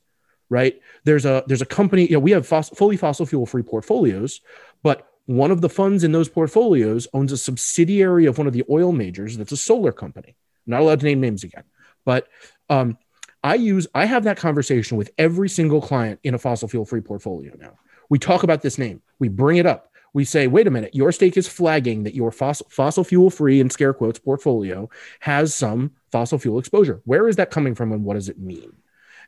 [0.50, 3.62] right there's a there's a company you know we have fossil, fully fossil fuel free
[3.62, 4.42] portfolios
[4.84, 8.64] but one of the funds in those portfolios owns a subsidiary of one of the
[8.70, 10.36] oil majors that's a solar company.
[10.66, 11.64] I'm not allowed to name names again
[12.06, 12.28] but
[12.70, 12.98] um,
[13.44, 17.02] i use i have that conversation with every single client in a fossil fuel free
[17.02, 17.74] portfolio now.
[18.10, 19.04] We talk about this name.
[19.20, 19.92] We bring it up.
[20.14, 23.72] We say, wait a minute, YourStake is flagging that your fossil, fossil fuel free and
[23.72, 27.02] scare quotes portfolio has some fossil fuel exposure.
[27.06, 28.74] Where is that coming from and what does it mean?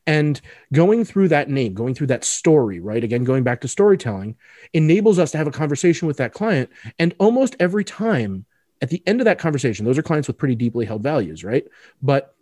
[0.08, 0.41] And
[0.74, 3.04] going through that name, going through that story, right?
[3.04, 4.36] Again, going back to storytelling,
[4.74, 6.70] enables us to have a conversation with that client.
[6.97, 8.45] And almost every time
[8.82, 11.66] at the end of that conversation, those are clients with pretty deeply held values, right?
[12.02, 12.36] But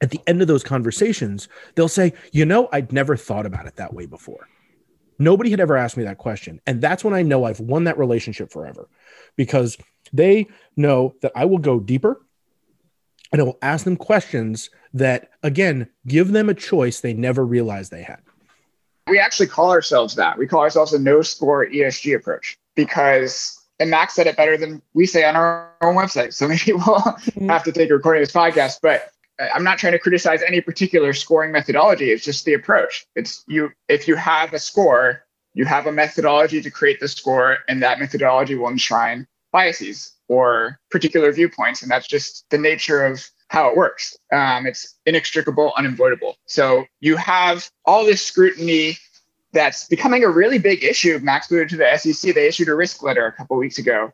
[0.00, 3.76] at the end of those conversations, they'll say, you know, I'd never thought about it
[3.76, 4.48] that way before.
[5.18, 6.60] Nobody had ever asked me that question.
[6.66, 8.88] And that's when I know I've won that relationship forever
[9.36, 9.76] because
[10.12, 10.46] they
[10.76, 12.20] know that I will go deeper
[13.32, 17.90] and I will ask them questions that, again, give them a choice they never realized
[17.90, 18.20] they had.
[19.06, 20.38] We actually call ourselves that.
[20.38, 24.82] We call ourselves a no score ESG approach because, and Max said it better than
[24.94, 26.34] we say on our own website.
[26.34, 27.48] So maybe we'll mm-hmm.
[27.48, 28.80] have to take a recording of this podcast.
[28.82, 29.10] But
[29.54, 32.10] I'm not trying to criticize any particular scoring methodology.
[32.10, 33.06] It's just the approach.
[33.14, 35.24] It's you, if you have a score,
[35.54, 40.78] you have a methodology to create the score, and that methodology will enshrine biases or
[40.90, 41.82] particular viewpoints.
[41.82, 44.16] And that's just the nature of how it works.
[44.32, 46.36] Um, it's inextricable, unavoidable.
[46.46, 48.98] So you have all this scrutiny
[49.52, 51.18] that's becoming a really big issue.
[51.22, 52.34] Max alluded to the SEC.
[52.34, 54.12] They issued a risk letter a couple weeks ago.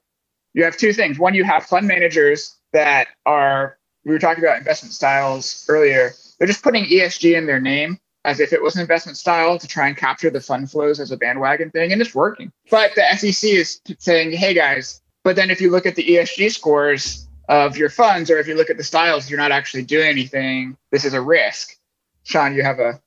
[0.53, 1.19] You have two things.
[1.19, 6.13] One, you have fund managers that are we were talking about investment styles earlier.
[6.39, 9.67] They're just putting ESG in their name as if it was an investment style to
[9.67, 12.53] try and capture the fund flows as a bandwagon thing, and it's working.
[12.71, 16.53] But the SEC is saying, hey guys, but then if you look at the ESG
[16.53, 20.07] scores of your funds, or if you look at the styles, you're not actually doing
[20.07, 20.77] anything.
[20.93, 21.77] This is a risk.
[22.23, 23.01] Sean, you have a.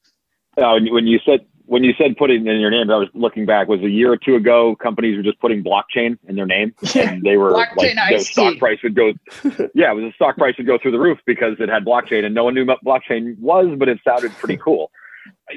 [0.57, 3.67] Uh, when you said when you said putting in your name, I was looking back.
[3.67, 7.21] Was a year or two ago, companies were just putting blockchain in their name, and
[7.21, 9.13] they were like the stock price would go.
[9.75, 12.25] yeah, it was the stock price would go through the roof because it had blockchain,
[12.25, 14.91] and no one knew what blockchain was, but it sounded pretty cool.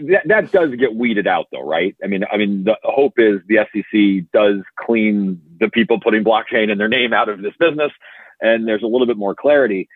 [0.08, 1.96] That, that does get weeded out, though, right?
[2.02, 6.70] I mean, I mean, the hope is the SEC does clean the people putting blockchain
[6.70, 7.92] in their name out of this business,
[8.40, 9.88] and there's a little bit more clarity.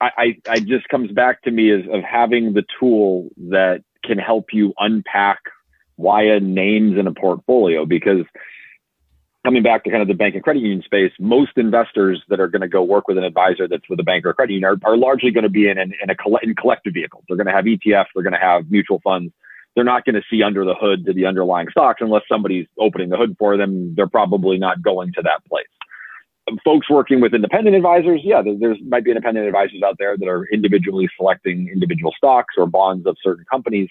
[0.00, 4.18] I, I, I just comes back to me is of having the tool that can
[4.18, 5.40] help you unpack
[5.98, 8.24] WIA names in a portfolio because
[9.46, 12.48] coming back to kind of the bank and credit union space, most investors that are
[12.48, 14.68] going to go work with an advisor that's with a bank or a credit union
[14.68, 17.22] are, are largely going to be in, in, in a in collective vehicles.
[17.28, 19.32] They're going to have ETFs, they're going to have mutual funds.
[19.76, 23.10] They're not going to see under the hood to the underlying stocks unless somebody's opening
[23.10, 23.94] the hood for them.
[23.94, 25.66] They're probably not going to that place.
[26.64, 30.26] Folks working with independent advisors, yeah, there there's might be independent advisors out there that
[30.26, 33.88] are individually selecting individual stocks or bonds of certain companies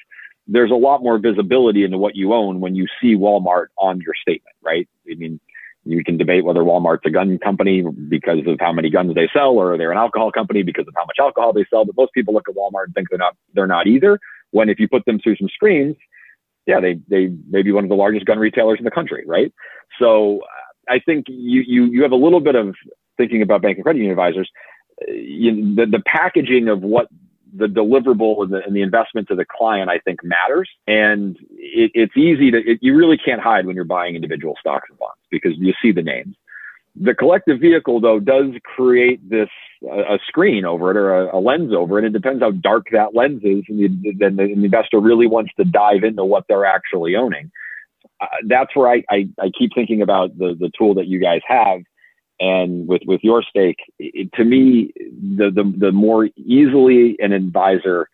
[0.47, 4.14] there's a lot more visibility into what you own when you see Walmart on your
[4.22, 4.88] statement, right?
[5.10, 5.40] I mean,
[5.86, 9.52] you can debate whether Walmart's a gun company because of how many guns they sell,
[9.52, 11.86] or they're an alcohol company because of how much alcohol they sell.
[11.86, 14.20] But most people look at Walmart and think they're not they're not either.
[14.52, 15.95] When if you put them through some screens,
[16.66, 19.53] yeah, they they may be one of the largest gun retailers in the country, right?
[19.99, 22.76] So uh, I think you you you have a little bit of
[23.18, 24.49] thinking about bank and credit union advisors.
[25.02, 27.07] Uh, you, the the packaging of what
[27.57, 30.69] the deliverable and the, and the, investment to the client, I think matters.
[30.88, 34.88] And it, it's easy to, it, you really can't hide when you're buying individual stocks
[34.90, 36.36] and bonds because you see the names.
[36.95, 39.49] The collective vehicle, though, does create this
[39.84, 42.06] uh, a screen over it or a, a, lens over it.
[42.06, 45.52] It depends how dark that lens is, and the, then the, the investor really wants
[45.57, 47.52] to dive into what they're actually owning.
[48.22, 51.41] Uh, that's where I, I, I keep thinking about the the tool that you guys
[51.45, 51.82] have
[52.40, 58.10] and with with YourStake it, to me the, the the more easily an advisor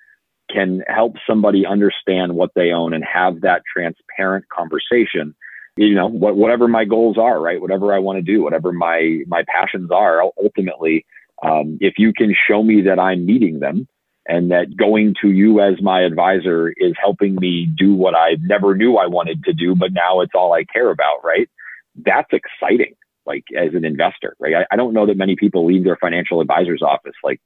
[0.49, 5.33] can help somebody understand what they own and have that transparent conversation
[5.77, 7.61] you know what, whatever my goals are right?
[7.61, 11.05] Whatever i want to do whatever my my passions are ultimately
[11.43, 13.87] um, if you can show me that i'm meeting them
[14.27, 18.75] and that going to you as my advisor is helping me do what i never
[18.75, 21.49] knew i wanted to do but now it's all i care about right?
[21.95, 22.93] That's exciting
[23.25, 24.55] like as an investor, right?
[24.55, 27.39] I, I don't know that many people leave their financial advisor's office like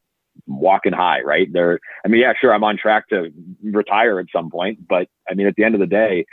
[0.48, 1.52] walking high, right?
[1.52, 3.32] They're, I mean, yeah, sure, I'm on track to
[3.64, 6.26] retire at some point, but I mean, at the end of the day,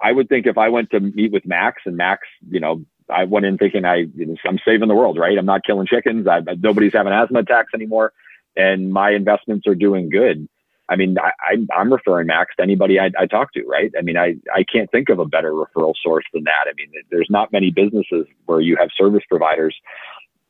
[0.00, 3.24] I would think if I went to meet with Max and Max, you know, I
[3.24, 4.06] went in thinking I,
[4.46, 5.38] I'm saving the world, right?
[5.38, 6.26] I'm not killing chickens.
[6.26, 8.12] I, nobody's having asthma attacks anymore,
[8.56, 10.48] and my investments are doing good.
[10.88, 13.92] I mean, I, I, am referring Max to anybody I, I talk to, right?
[13.98, 16.68] I mean, I, I can't think of a better referral source than that.
[16.68, 19.74] I mean, there's not many businesses where you have service providers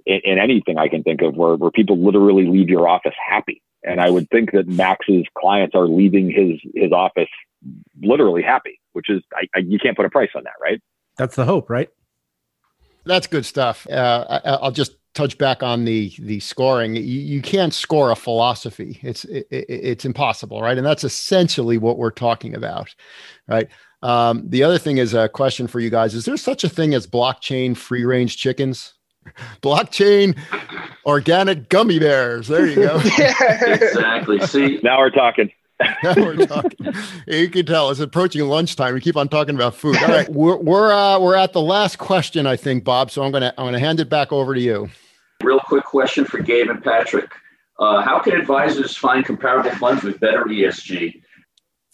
[0.05, 3.63] in, in anything I can think of where, where people literally leave your office happy.
[3.83, 7.29] And I would think that Max's clients are leaving his, his office
[8.03, 10.83] literally happy, which is, I, I, you can't put a price on that, right?
[11.17, 11.89] That's the hope, right?
[13.05, 13.87] That's good stuff.
[13.89, 16.95] Uh, I, will just touch back on the the scoring.
[16.95, 19.01] You, you can't score a philosophy.
[19.03, 20.77] It's it, it's impossible, right?
[20.77, 22.95] And that's essentially what we're talking about,
[23.49, 23.69] right?
[24.03, 26.95] Um, the other thing is a question for you guys: Is there such a thing
[26.95, 28.93] as blockchain free range chickens?
[29.63, 30.39] blockchain
[31.05, 32.47] organic gummy bears.
[32.47, 33.01] There you go.
[33.19, 34.39] exactly.
[34.47, 35.51] See, now we're talking.
[36.03, 36.95] now we're talking.
[37.27, 38.95] You can tell it's approaching lunchtime.
[38.95, 39.97] We keep on talking about food.
[39.97, 43.11] All right, we're we're uh, we're at the last question, I think, Bob.
[43.11, 44.89] So I'm gonna I'm gonna hand it back over to you.
[45.43, 47.31] Real quick question for Gabe and Patrick:
[47.79, 51.23] uh, How can advisors find comparable funds with better ESG?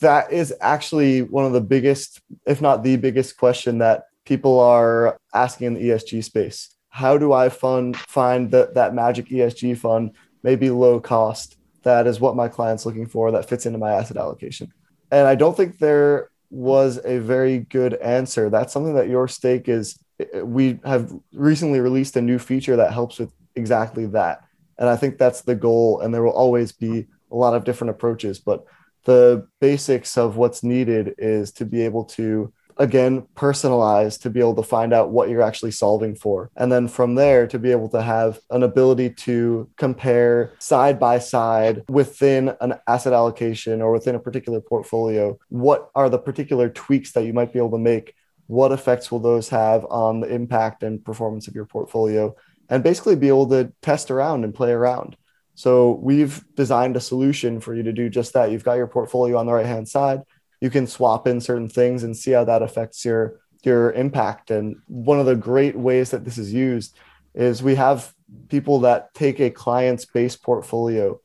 [0.01, 5.17] That is actually one of the biggest, if not the biggest, question that people are
[5.33, 10.13] asking in the ESG space how do I fund find that that magic ESG fund,
[10.43, 11.57] maybe low cost?
[11.85, 14.71] That is what my client's looking for that fits into my asset allocation.
[15.11, 18.51] And I don't think there was a very good answer.
[18.51, 19.99] That's something that YourStake is.
[20.45, 24.43] We have recently released a new feature that helps with exactly that.
[24.79, 26.01] And I think that's the goal.
[26.01, 28.65] And there will always be a lot of different approaches, but
[29.05, 34.55] the basics of what's needed is to be able to again personalize, to be able
[34.55, 37.89] to find out what you're actually solving for and then from there to be able
[37.89, 44.15] to have an ability to compare side by side within an asset allocation or within
[44.15, 48.15] a particular portfolio what are the particular tweaks that you might be able to make
[48.47, 52.35] what effects will those have on the impact and performance of your portfolio
[52.69, 55.17] and basically be able to test around and play around.
[55.55, 58.51] So we've designed a solution for you to do just that.
[58.51, 60.23] You've got your portfolio on the right hand side.
[60.61, 64.51] You can swap in certain things and see how that affects your your impact.
[64.51, 66.97] And one of the great ways that this is used
[67.35, 68.13] is we have
[68.49, 71.21] people that take a client's base portfolio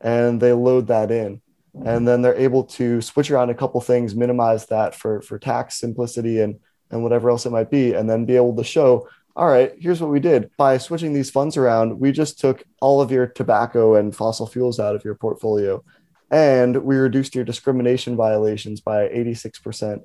[0.00, 1.40] and they load that in
[1.84, 5.78] and then they're able to switch around a couple things minimize that for for tax
[5.78, 6.58] simplicity and
[6.90, 10.00] and whatever else it might be and then be able to show all right here's
[10.00, 13.94] what we did by switching these funds around we just took all of your tobacco
[13.94, 15.82] and fossil fuels out of your portfolio
[16.30, 20.04] and we reduced your discrimination violations by 86%.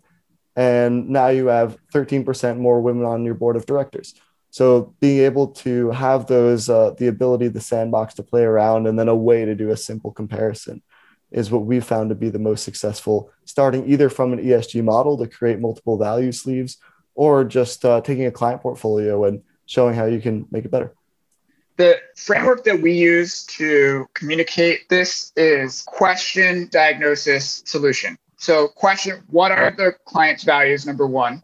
[0.55, 4.15] And now you have 13% more women on your board of directors.
[4.49, 8.97] So being able to have those, uh, the ability, the sandbox to play around, and
[8.97, 10.81] then a way to do a simple comparison
[11.31, 15.17] is what we've found to be the most successful, starting either from an ESG model
[15.17, 16.77] to create multiple value sleeves
[17.15, 20.93] or just uh, taking a client portfolio and showing how you can make it better.
[21.77, 28.17] The framework that we use to communicate this is question, diagnosis, solution.
[28.37, 30.85] So, question what are the client's values?
[30.85, 31.43] Number one,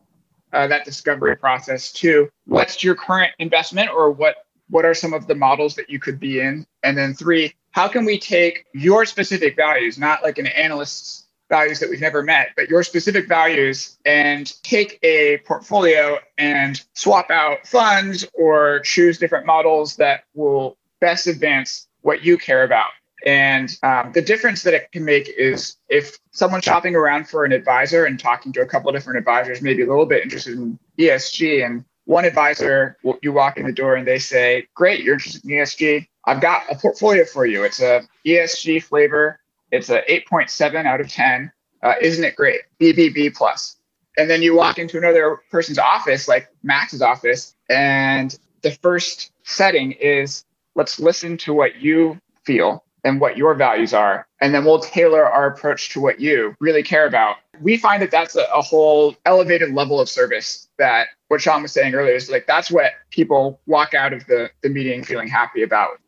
[0.53, 1.91] uh, that discovery process.
[1.91, 4.35] Two, what's your current investment or what
[4.69, 6.65] what are some of the models that you could be in?
[6.83, 11.79] And then three, how can we take your specific values, not like an analyst's values
[11.79, 17.67] that we've never met, but your specific values and take a portfolio and swap out
[17.67, 22.89] funds or choose different models that will best advance what you care about.
[23.25, 27.51] And um, the difference that it can make is if someone's shopping around for an
[27.51, 31.63] advisor and talking to a couple different advisors, maybe a little bit interested in ESG,
[31.63, 35.51] and one advisor, you walk in the door and they say, Great, you're interested in
[35.51, 36.07] ESG.
[36.25, 37.63] I've got a portfolio for you.
[37.63, 41.51] It's a ESG flavor it's a 8.7 out of 10.
[41.81, 42.61] Uh, isn't it great?
[42.79, 43.77] BBB plus.
[44.17, 49.93] And then you walk into another person's office, like Max's office, and the first setting
[49.93, 50.43] is
[50.75, 54.27] let's listen to what you feel and what your values are.
[54.41, 57.37] And then we'll tailor our approach to what you really care about.
[57.61, 61.71] We find that that's a, a whole elevated level of service that what Sean was
[61.71, 65.63] saying earlier is like that's what people walk out of the, the meeting feeling happy
[65.63, 65.99] about.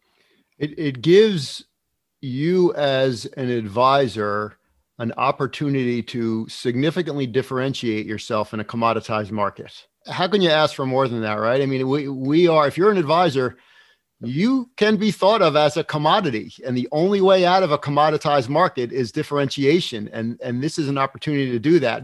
[0.57, 1.65] It, it gives
[2.21, 4.57] you as an advisor
[4.99, 9.87] an opportunity to significantly differentiate yourself in a commoditized market.
[10.07, 11.61] How can you ask for more than that, right?
[11.61, 13.57] I mean, we, we are, if you're an advisor,
[14.23, 16.53] you can be thought of as a commodity.
[16.65, 20.09] And the only way out of a commoditized market is differentiation.
[20.13, 22.03] And, and this is an opportunity to do that.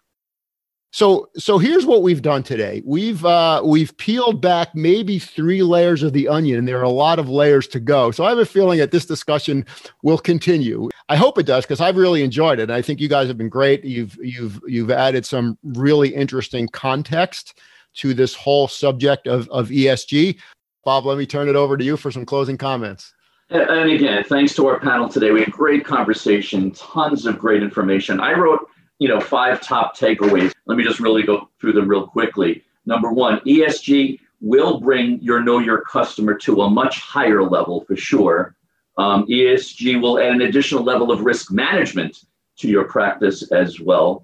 [0.91, 2.81] So so here's what we've done today.
[2.83, 6.89] We've uh, we've peeled back maybe three layers of the onion, and there are a
[6.89, 8.09] lot of layers to go.
[8.09, 9.65] So I have a feeling that this discussion
[10.01, 10.89] will continue.
[11.07, 12.63] I hope it does because I've really enjoyed it.
[12.63, 13.85] And I think you guys have been great.
[13.85, 17.59] You've you've you've added some really interesting context
[17.97, 20.39] to this whole subject of of ESG.
[20.89, 23.13] Bob, let me turn it over to you for some closing comments.
[23.51, 25.29] And again, thanks to our panel today.
[25.29, 28.19] We had great conversation, tons of great information.
[28.19, 28.67] I wrote
[28.97, 30.51] you know, five top takeaways.
[30.65, 32.63] Let me just really go through them real quickly.
[32.87, 37.95] Number one, ESG will bring your know your customer to a much higher level for
[37.95, 38.55] sure.
[38.97, 42.25] Um, ESG will add an additional level of risk management
[42.57, 44.23] to your practice as well.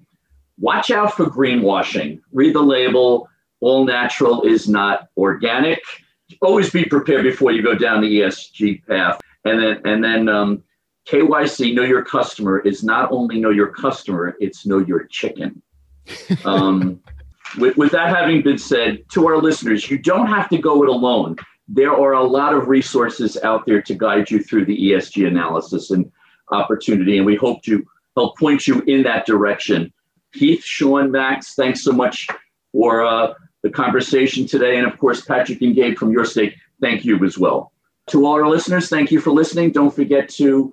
[0.58, 2.22] Watch out for greenwashing.
[2.32, 3.28] Read the label.
[3.60, 5.80] All natural is not organic.
[6.42, 9.20] Always be prepared before you go down the ESG path.
[9.44, 10.62] And then, and then um,
[11.08, 15.62] KYC, know your customer, is not only know your customer, it's know your chicken.
[16.44, 17.00] Um,
[17.58, 20.88] with, with that having been said, to our listeners, you don't have to go it
[20.88, 21.36] alone.
[21.68, 25.90] There are a lot of resources out there to guide you through the ESG analysis
[25.90, 26.10] and
[26.50, 27.84] opportunity, and we hope to
[28.16, 29.92] help point you in that direction.
[30.32, 32.28] Keith, Sean, Max, thanks so much
[32.72, 34.78] for uh, the conversation today.
[34.78, 37.72] And of course, Patrick and Gabe from YourStake, thank you as well.
[38.08, 39.72] To all our listeners, thank you for listening.
[39.72, 40.72] Don't forget to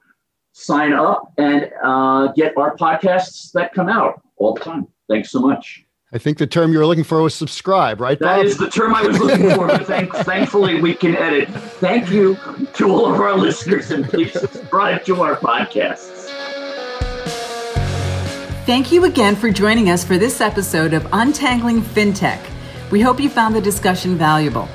[0.51, 4.87] sign up and uh, get our podcasts that come out all the time.
[5.09, 5.83] Thanks so much.
[6.13, 8.19] I think the term you were looking for was subscribe, right?
[8.19, 8.45] That Bob?
[8.45, 9.65] is the term I was looking for.
[9.65, 11.49] But thank, thankfully, we can edit.
[11.49, 12.37] Thank you
[12.75, 16.29] to all of our listeners, and please subscribe to our podcasts.
[18.67, 22.52] Thank you again for joining us for this episode of Untangling FinTech.
[22.93, 24.69] We hope you found the discussion valuable.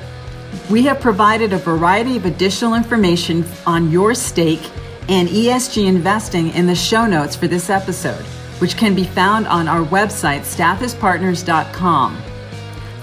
[0.69, 4.69] We have provided a variety of additional information on YourStake
[5.07, 8.25] and ESG investing in the show notes for this episode,
[8.59, 12.21] which can be found on our website, staffispartners.com.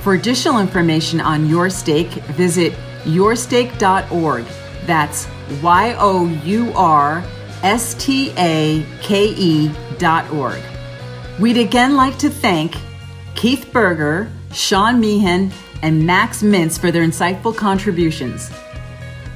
[0.00, 2.74] For additional information on YourStake, visit
[3.04, 4.44] yourstake.org.
[4.84, 5.28] That's
[5.62, 7.24] Y O U R
[7.62, 10.60] S T A K E dot org.
[11.40, 12.76] We'd again like to thank
[13.34, 15.52] Keith Berger, Sean Meehan,
[15.82, 18.50] and Max Mintz for their insightful contributions.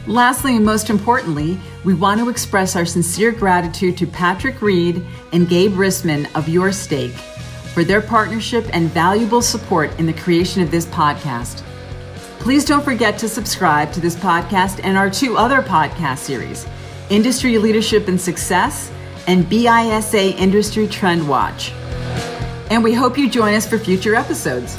[0.07, 5.49] Lastly, and most importantly, we want to express our sincere gratitude to Patrick Reed and
[5.49, 7.13] Gabe Risman of YourStake
[7.75, 11.63] for their partnership and valuable support in the creation of this podcast.
[12.41, 16.67] Please don't forget to subscribe to this podcast and our two other podcast series
[17.11, 18.91] Industry Leadership and Success
[19.27, 21.73] and BISA Industry Trend Watch.
[22.71, 24.77] And we hope you join us for future episodes.